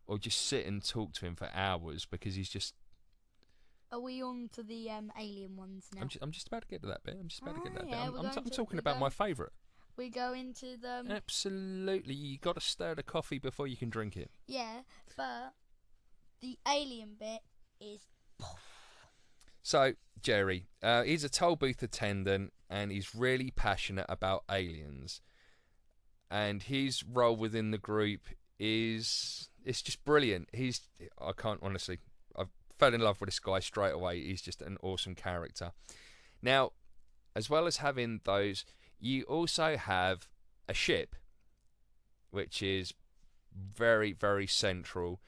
or 0.06 0.18
just 0.18 0.46
sit 0.46 0.66
and 0.66 0.84
talk 0.86 1.12
to 1.14 1.26
him 1.26 1.34
for 1.34 1.48
hours 1.54 2.06
because 2.06 2.34
he's 2.34 2.48
just. 2.48 2.74
Are 3.90 4.00
we 4.00 4.22
on 4.22 4.50
to 4.52 4.62
the 4.62 4.90
um, 4.90 5.10
alien 5.18 5.56
ones 5.56 5.86
now? 5.94 6.02
I'm, 6.02 6.08
just 6.08 6.22
I'm 6.22 6.30
just 6.30 6.46
about 6.46 6.62
to 6.62 6.68
get 6.68 6.82
to 6.82 6.88
that 6.88 7.02
bit. 7.04 7.16
I'm 7.18 7.28
just 7.28 7.40
about 7.40 7.56
to 7.56 7.62
get 7.62 7.72
to 7.74 7.82
that 7.82 7.88
yeah, 7.88 8.04
bit. 8.04 8.08
I'm, 8.08 8.16
I'm, 8.16 8.22
going 8.22 8.38
I'm 8.38 8.50
talking 8.50 8.78
about 8.78 9.00
my 9.00 9.08
favourite. 9.08 9.52
we 9.96 10.10
go 10.10 10.34
into 10.34 10.76
the 10.76 11.00
um, 11.00 11.10
Absolutely, 11.10 12.14
you 12.14 12.38
got 12.38 12.54
to 12.56 12.60
stir 12.60 12.94
the 12.94 13.02
coffee 13.02 13.38
before 13.38 13.66
you 13.66 13.76
can 13.76 13.88
drink 13.88 14.16
it. 14.16 14.30
yeah, 14.46 14.80
but 15.16 15.54
the 16.40 16.58
alien 16.66 17.16
bit 17.18 17.40
is 17.80 18.00
So, 19.62 19.94
Gerry, 20.20 20.68
uh, 20.82 21.02
he's 21.02 21.24
a 21.24 21.28
toll 21.28 21.56
booth 21.56 21.82
attendant 21.82 22.52
and 22.70 22.90
he's 22.90 23.14
really 23.14 23.50
passionate 23.50 24.06
about 24.08 24.44
aliens. 24.50 25.20
And 26.30 26.62
his 26.62 27.02
role 27.02 27.36
within 27.36 27.70
the 27.70 27.78
group 27.78 28.28
is 28.58 29.48
it's 29.64 29.82
just 29.82 30.04
brilliant. 30.04 30.48
He's 30.52 30.88
I 31.20 31.32
can't 31.32 31.60
honestly 31.62 31.98
I 32.36 32.44
fell 32.78 32.94
in 32.94 33.00
love 33.00 33.20
with 33.20 33.28
this 33.28 33.38
guy 33.38 33.60
straight 33.60 33.92
away. 33.92 34.22
He's 34.22 34.42
just 34.42 34.62
an 34.62 34.76
awesome 34.82 35.14
character. 35.14 35.72
Now, 36.42 36.72
as 37.34 37.48
well 37.48 37.66
as 37.66 37.78
having 37.78 38.20
those, 38.24 38.64
you 39.00 39.22
also 39.24 39.76
have 39.76 40.28
a 40.68 40.74
ship 40.74 41.14
which 42.30 42.62
is 42.62 42.92
very 43.54 44.12
very 44.12 44.46
central 44.46 45.20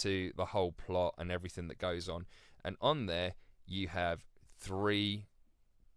to 0.00 0.32
the 0.36 0.46
whole 0.46 0.72
plot 0.72 1.14
and 1.18 1.30
everything 1.30 1.68
that 1.68 1.78
goes 1.78 2.08
on. 2.08 2.26
And 2.64 2.76
on 2.80 3.06
there 3.06 3.34
you 3.66 3.88
have 3.88 4.24
three 4.58 5.26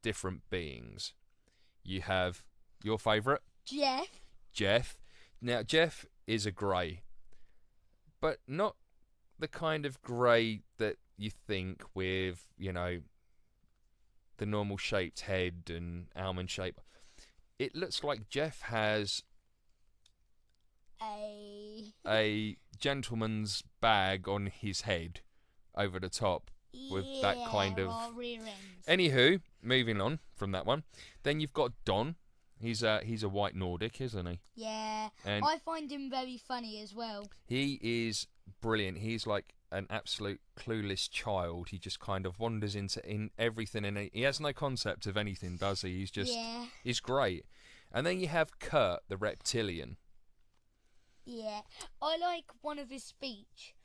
different 0.01 0.49
beings. 0.49 1.13
You 1.83 2.01
have 2.01 2.43
your 2.83 2.99
favourite, 2.99 3.41
Jeff. 3.65 4.07
Jeff. 4.53 4.97
Now, 5.41 5.63
Jeff 5.63 6.05
is 6.27 6.45
a 6.45 6.51
grey, 6.51 7.01
but 8.21 8.39
not 8.47 8.75
the 9.39 9.47
kind 9.47 9.85
of 9.85 10.01
grey 10.01 10.61
that 10.77 10.97
you 11.17 11.31
think 11.31 11.83
with, 11.93 12.47
you 12.57 12.71
know, 12.71 12.99
the 14.37 14.45
normal 14.45 14.77
shaped 14.77 15.21
head 15.21 15.63
and 15.67 16.07
almond 16.15 16.49
shape. 16.49 16.79
It 17.59 17.75
looks 17.75 18.03
like 18.03 18.29
Jeff 18.29 18.61
has 18.61 19.23
A 21.01 21.93
a 22.07 22.57
gentleman's 22.83 23.63
bag 23.79 24.27
on 24.27 24.47
his 24.47 24.81
head 24.81 25.21
over 25.73 25.99
the 26.01 26.09
top 26.09 26.51
with 26.91 27.05
that 27.21 27.37
kind 27.49 27.79
of- 27.79 27.89
or 27.89 28.11
rear 28.13 28.41
ends. 28.41 28.85
Anywho, 28.87 29.41
moving 29.61 30.01
on 30.01 30.19
from 30.35 30.51
that 30.51 30.65
one, 30.65 30.83
then 31.23 31.39
you've 31.39 31.53
got 31.53 31.71
Don. 31.85 32.15
He's 32.59 32.83
a 32.83 33.01
he's 33.03 33.23
a 33.23 33.29
white 33.29 33.55
Nordic, 33.55 34.01
isn't 34.01 34.25
he? 34.25 34.39
yeah, 34.55 35.09
And 35.25 35.43
I 35.45 35.57
find 35.59 35.89
him 35.91 36.09
very 36.09 36.37
funny 36.37 36.81
as 36.81 36.93
well. 36.93 37.29
he 37.45 37.79
is 37.81 38.27
brilliant. 38.61 38.97
He's 38.99 39.25
like 39.25 39.53
an 39.71 39.87
absolute 39.89 40.41
clueless 40.57 41.09
child. 41.09 41.69
He 41.69 41.79
just 41.79 41.99
kind 41.99 42.25
of 42.25 42.37
wanders 42.39 42.75
into 42.75 42.99
in 43.09 43.31
everything, 43.37 43.85
and 43.85 43.97
he 44.13 44.21
has 44.21 44.39
no 44.41 44.51
concept 44.53 45.05
of 45.07 45.15
anything, 45.17 45.55
does 45.57 45.81
he? 45.83 45.99
He's 45.99 46.11
just 46.11 46.33
yeah, 46.33 46.65
he's 46.83 46.99
great. 46.99 47.45
And 47.91 48.05
then 48.05 48.19
you 48.19 48.27
have 48.27 48.59
Kurt, 48.59 49.01
the 49.07 49.17
reptilian. 49.17 49.97
Yeah. 51.25 51.61
I 52.01 52.17
like 52.17 52.45
one 52.61 52.79
of 52.79 52.89
his 52.89 53.03
speech. 53.03 53.75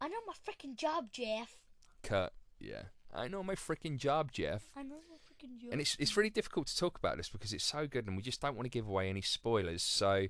I 0.00 0.08
know 0.08 0.16
my 0.26 0.32
freaking 0.32 0.76
job, 0.76 1.12
Jeff. 1.12 1.56
Kurt, 2.02 2.32
yeah, 2.58 2.82
I 3.14 3.28
know 3.28 3.42
my 3.42 3.54
freaking 3.54 3.98
job, 3.98 4.32
Jeff. 4.32 4.64
I 4.76 4.82
know 4.82 4.96
my 5.08 5.16
freaking 5.16 5.60
job. 5.60 5.72
And 5.72 5.80
it's 5.80 5.96
it's 6.00 6.16
really 6.16 6.30
difficult 6.30 6.66
to 6.68 6.76
talk 6.76 6.98
about 6.98 7.16
this 7.16 7.28
because 7.28 7.52
it's 7.52 7.64
so 7.64 7.86
good, 7.86 8.06
and 8.06 8.16
we 8.16 8.22
just 8.22 8.40
don't 8.40 8.56
want 8.56 8.64
to 8.64 8.70
give 8.70 8.88
away 8.88 9.08
any 9.08 9.20
spoilers. 9.20 9.82
So, 9.82 10.26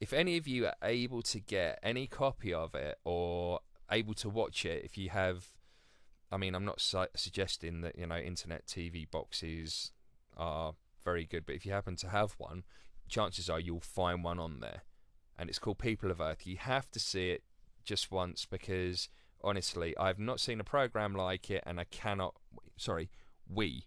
if 0.00 0.12
any 0.12 0.36
of 0.36 0.46
you 0.46 0.66
are 0.66 0.76
able 0.82 1.22
to 1.22 1.40
get 1.40 1.78
any 1.82 2.06
copy 2.06 2.54
of 2.54 2.74
it 2.74 2.98
or 3.04 3.60
able 3.90 4.14
to 4.14 4.28
watch 4.28 4.64
it, 4.64 4.84
if 4.84 4.96
you 4.98 5.10
have, 5.10 5.46
I 6.30 6.36
mean, 6.36 6.54
I'm 6.54 6.64
not 6.64 6.80
su- 6.80 7.06
suggesting 7.16 7.80
that 7.80 7.98
you 7.98 8.06
know 8.06 8.18
internet 8.18 8.66
TV 8.66 9.10
boxes 9.10 9.92
are 10.36 10.74
very 11.04 11.24
good, 11.24 11.46
but 11.46 11.54
if 11.54 11.64
you 11.64 11.72
happen 11.72 11.96
to 11.96 12.08
have 12.10 12.34
one, 12.38 12.64
chances 13.08 13.48
are 13.48 13.58
you'll 13.60 13.80
find 13.80 14.22
one 14.22 14.38
on 14.38 14.60
there, 14.60 14.82
and 15.38 15.48
it's 15.48 15.58
called 15.58 15.78
People 15.78 16.10
of 16.10 16.20
Earth. 16.20 16.46
You 16.46 16.56
have 16.56 16.90
to 16.92 16.98
see 17.00 17.30
it 17.30 17.42
just 17.84 18.10
once 18.10 18.46
because 18.46 19.08
honestly, 19.42 19.96
I've 19.96 20.18
not 20.18 20.40
seen 20.40 20.60
a 20.60 20.64
program 20.64 21.14
like 21.14 21.50
it, 21.50 21.62
and 21.66 21.78
I 21.78 21.84
cannot. 21.84 22.34
Sorry, 22.76 23.10
we 23.48 23.84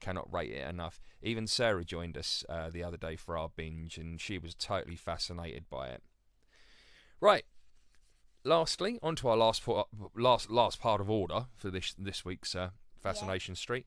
cannot 0.00 0.32
rate 0.32 0.52
it 0.52 0.68
enough. 0.68 1.00
Even 1.22 1.46
Sarah 1.46 1.84
joined 1.84 2.16
us 2.16 2.44
uh, 2.48 2.70
the 2.70 2.84
other 2.84 2.96
day 2.96 3.16
for 3.16 3.36
our 3.36 3.48
binge, 3.54 3.98
and 3.98 4.20
she 4.20 4.38
was 4.38 4.54
totally 4.54 4.96
fascinated 4.96 5.64
by 5.68 5.88
it. 5.88 6.02
Right. 7.20 7.44
Lastly, 8.44 8.98
on 9.02 9.16
to 9.16 9.28
our 9.28 9.36
last 9.36 9.64
po- 9.64 9.88
last 10.16 10.50
last 10.50 10.80
part 10.80 11.00
of 11.00 11.10
order 11.10 11.46
for 11.56 11.70
this 11.70 11.94
this 11.98 12.24
week's 12.24 12.54
uh, 12.54 12.70
Fascination 12.96 13.54
Street. 13.56 13.86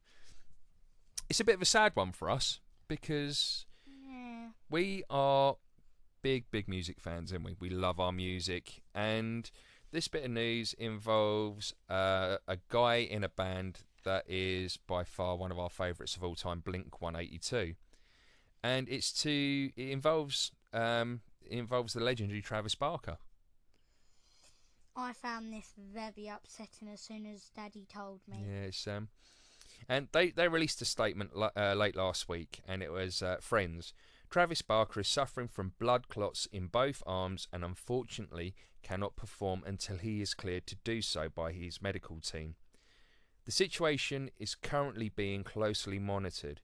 It's 1.29 1.39
a 1.39 1.45
bit 1.45 1.55
of 1.55 1.61
a 1.61 1.65
sad 1.65 1.95
one 1.95 2.11
for 2.11 2.29
us 2.29 2.59
because 2.87 3.65
Yeah. 3.87 4.49
we 4.69 5.03
are 5.09 5.55
big, 6.21 6.45
big 6.51 6.67
music 6.67 6.99
fans, 6.99 7.31
and 7.31 7.43
we? 7.43 7.55
We 7.59 7.69
love 7.69 7.99
our 7.99 8.11
music. 8.11 8.81
And 8.93 9.49
this 9.91 10.07
bit 10.07 10.25
of 10.25 10.31
news 10.31 10.73
involves 10.73 11.73
uh, 11.89 12.37
a 12.47 12.57
guy 12.69 12.97
in 12.97 13.23
a 13.23 13.29
band 13.29 13.79
that 14.03 14.25
is 14.27 14.77
by 14.77 15.03
far 15.03 15.35
one 15.35 15.51
of 15.51 15.59
our 15.59 15.69
favourites 15.69 16.15
of 16.15 16.23
all 16.23 16.35
time, 16.35 16.59
Blink 16.59 17.01
182. 17.01 17.75
And 18.63 18.87
it's 18.89 19.11
to 19.23 19.71
it 19.75 19.89
involves 19.89 20.51
um, 20.73 21.21
it 21.41 21.57
involves 21.57 21.93
the 21.93 21.99
legendary 21.99 22.41
Travis 22.41 22.75
Barker. 22.75 23.17
I 24.95 25.13
found 25.13 25.53
this 25.53 25.73
very 25.93 26.27
upsetting 26.27 26.89
as 26.93 27.01
soon 27.01 27.25
as 27.25 27.49
Daddy 27.55 27.87
told 27.91 28.19
me. 28.27 28.45
Yes, 28.47 28.87
um, 28.87 29.07
and 29.89 30.09
they 30.11 30.29
they 30.29 30.47
released 30.47 30.81
a 30.81 30.85
statement 30.85 31.31
uh, 31.35 31.73
late 31.73 31.95
last 31.95 32.29
week, 32.29 32.61
and 32.67 32.83
it 32.83 32.91
was 32.91 33.21
uh, 33.21 33.37
friends. 33.39 33.93
Travis 34.31 34.61
Barker 34.61 35.01
is 35.01 35.09
suffering 35.09 35.49
from 35.49 35.73
blood 35.77 36.07
clots 36.07 36.47
in 36.53 36.67
both 36.67 37.03
arms 37.05 37.49
and 37.51 37.65
unfortunately 37.65 38.55
cannot 38.81 39.17
perform 39.17 39.61
until 39.65 39.97
he 39.97 40.21
is 40.21 40.33
cleared 40.33 40.65
to 40.67 40.77
do 40.85 41.01
so 41.01 41.27
by 41.27 41.51
his 41.51 41.81
medical 41.81 42.21
team. 42.21 42.55
The 43.43 43.51
situation 43.51 44.31
is 44.39 44.55
currently 44.55 45.09
being 45.09 45.43
closely 45.43 45.99
monitored. 45.99 46.61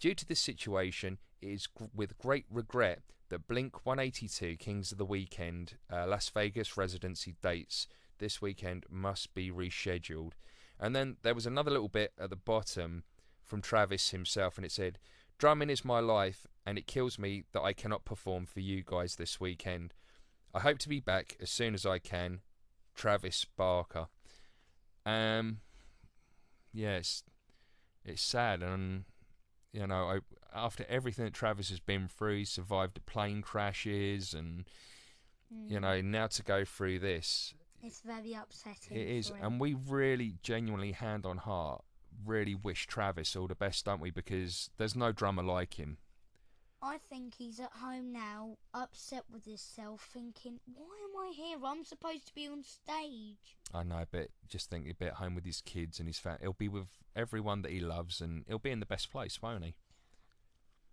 Due 0.00 0.14
to 0.14 0.26
this 0.26 0.40
situation, 0.40 1.18
it 1.42 1.50
is 1.50 1.68
with 1.94 2.16
great 2.16 2.46
regret 2.50 3.02
that 3.28 3.46
Blink 3.46 3.84
182 3.84 4.56
Kings 4.56 4.90
of 4.90 4.96
the 4.96 5.04
Weekend 5.04 5.74
uh, 5.92 6.06
Las 6.06 6.30
Vegas 6.30 6.78
residency 6.78 7.34
dates 7.42 7.88
this 8.20 8.40
weekend 8.40 8.86
must 8.88 9.34
be 9.34 9.50
rescheduled. 9.50 10.32
And 10.80 10.96
then 10.96 11.18
there 11.22 11.34
was 11.34 11.44
another 11.44 11.70
little 11.70 11.88
bit 11.88 12.12
at 12.18 12.30
the 12.30 12.36
bottom 12.36 13.04
from 13.44 13.60
Travis 13.60 14.10
himself, 14.10 14.56
and 14.56 14.64
it 14.64 14.72
said, 14.72 14.98
Drumming 15.42 15.70
is 15.70 15.84
my 15.84 15.98
life, 15.98 16.46
and 16.64 16.78
it 16.78 16.86
kills 16.86 17.18
me 17.18 17.42
that 17.50 17.62
I 17.62 17.72
cannot 17.72 18.04
perform 18.04 18.46
for 18.46 18.60
you 18.60 18.84
guys 18.86 19.16
this 19.16 19.40
weekend. 19.40 19.92
I 20.54 20.60
hope 20.60 20.78
to 20.78 20.88
be 20.88 21.00
back 21.00 21.36
as 21.40 21.50
soon 21.50 21.74
as 21.74 21.84
I 21.84 21.98
can. 21.98 22.42
Travis 22.94 23.44
Barker. 23.56 24.06
Um, 25.04 25.58
yes, 26.72 27.24
it's 28.04 28.22
sad, 28.22 28.62
and 28.62 29.02
you 29.72 29.84
know, 29.84 30.04
I, 30.04 30.18
after 30.54 30.86
everything 30.88 31.24
that 31.24 31.34
Travis 31.34 31.70
has 31.70 31.80
been 31.80 32.06
through, 32.06 32.36
he 32.36 32.44
survived 32.44 32.94
the 32.94 33.00
plane 33.00 33.42
crashes, 33.42 34.34
and 34.34 34.68
you 35.50 35.78
Mm. 35.78 35.82
know, 35.82 36.00
now 36.02 36.28
to 36.28 36.44
go 36.44 36.64
through 36.64 37.00
this, 37.00 37.52
It's 37.82 38.00
very 38.02 38.34
upsetting. 38.34 38.96
it 38.96 39.08
is, 39.08 39.32
and 39.40 39.58
we 39.60 39.74
really, 39.74 40.36
genuinely, 40.44 40.92
hand 40.92 41.26
on 41.26 41.38
heart, 41.38 41.82
really 42.24 42.54
wish 42.54 42.86
Travis 42.86 43.36
all 43.36 43.46
the 43.46 43.54
best, 43.54 43.84
don't 43.84 44.00
we? 44.00 44.10
Because 44.10 44.70
there's 44.76 44.96
no 44.96 45.12
drummer 45.12 45.42
like 45.42 45.74
him. 45.74 45.98
I 46.84 46.98
think 46.98 47.34
he's 47.34 47.60
at 47.60 47.70
home 47.80 48.12
now, 48.12 48.56
upset 48.74 49.24
with 49.30 49.44
himself, 49.44 50.08
thinking, 50.12 50.58
"Why 50.66 50.96
am 51.04 51.16
I 51.16 51.32
here? 51.32 51.58
I'm 51.64 51.84
supposed 51.84 52.26
to 52.26 52.34
be 52.34 52.48
on 52.48 52.64
stage." 52.64 53.56
I 53.72 53.84
know, 53.84 54.04
but 54.10 54.30
just 54.48 54.68
think 54.68 54.86
he'll 54.86 54.96
be 54.98 55.06
at 55.06 55.14
home 55.14 55.36
with 55.36 55.44
his 55.44 55.60
kids 55.60 56.00
and 56.00 56.08
his 56.08 56.18
family. 56.18 56.40
He'll 56.42 56.54
be 56.54 56.68
with 56.68 56.88
everyone 57.14 57.62
that 57.62 57.70
he 57.70 57.78
loves, 57.78 58.20
and 58.20 58.44
he'll 58.48 58.58
be 58.58 58.72
in 58.72 58.80
the 58.80 58.86
best 58.86 59.12
place, 59.12 59.40
won't 59.40 59.64
he? 59.64 59.74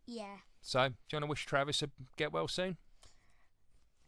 Yeah. 0.05 0.37
So, 0.61 0.89
do 0.89 0.95
you 1.11 1.15
want 1.15 1.23
to 1.23 1.29
wish 1.29 1.45
Travis 1.45 1.81
a 1.81 1.89
get 2.17 2.31
well 2.31 2.47
soon? 2.47 2.77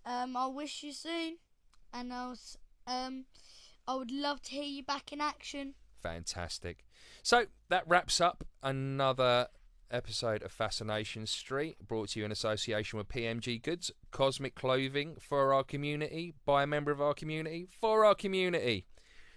Um, 0.05 0.37
I'll 0.37 0.53
wish 0.53 0.83
you 0.83 0.93
soon, 0.93 1.37
and 1.91 2.13
I 2.13 2.27
was, 2.27 2.57
um, 2.85 3.25
I 3.87 3.95
would 3.95 4.11
love 4.11 4.41
to 4.43 4.51
hear 4.51 4.63
you 4.63 4.83
back 4.83 5.11
in 5.11 5.19
action. 5.19 5.73
Fantastic. 6.01 6.85
So 7.23 7.45
that 7.69 7.87
wraps 7.87 8.19
up 8.19 8.43
another 8.63 9.47
episode 9.91 10.41
of 10.43 10.51
Fascination 10.51 11.25
Street, 11.25 11.75
brought 11.85 12.09
to 12.09 12.19
you 12.19 12.25
in 12.25 12.31
association 12.31 12.97
with 12.97 13.09
PMG 13.09 13.61
Goods, 13.61 13.91
cosmic 14.11 14.55
clothing 14.55 15.17
for 15.19 15.53
our 15.53 15.63
community, 15.63 16.33
by 16.45 16.63
a 16.63 16.67
member 16.67 16.91
of 16.91 17.01
our 17.01 17.13
community, 17.13 17.67
for 17.79 18.05
our 18.05 18.15
community. 18.15 18.85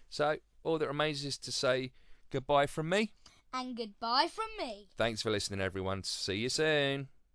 So 0.09 0.37
all 0.63 0.79
that 0.79 0.89
remains 0.89 1.25
is 1.25 1.39
to 1.39 1.53
say 1.53 1.93
goodbye 2.31 2.67
from 2.67 2.89
me. 2.89 3.13
And 3.53 3.77
goodbye 3.77 4.29
from 4.33 4.49
me. 4.59 4.89
Thanks 4.97 5.23
for 5.23 5.31
listening, 5.31 5.61
everyone. 5.61 6.03
See 6.03 6.37
you 6.37 6.49
soon. 6.49 7.09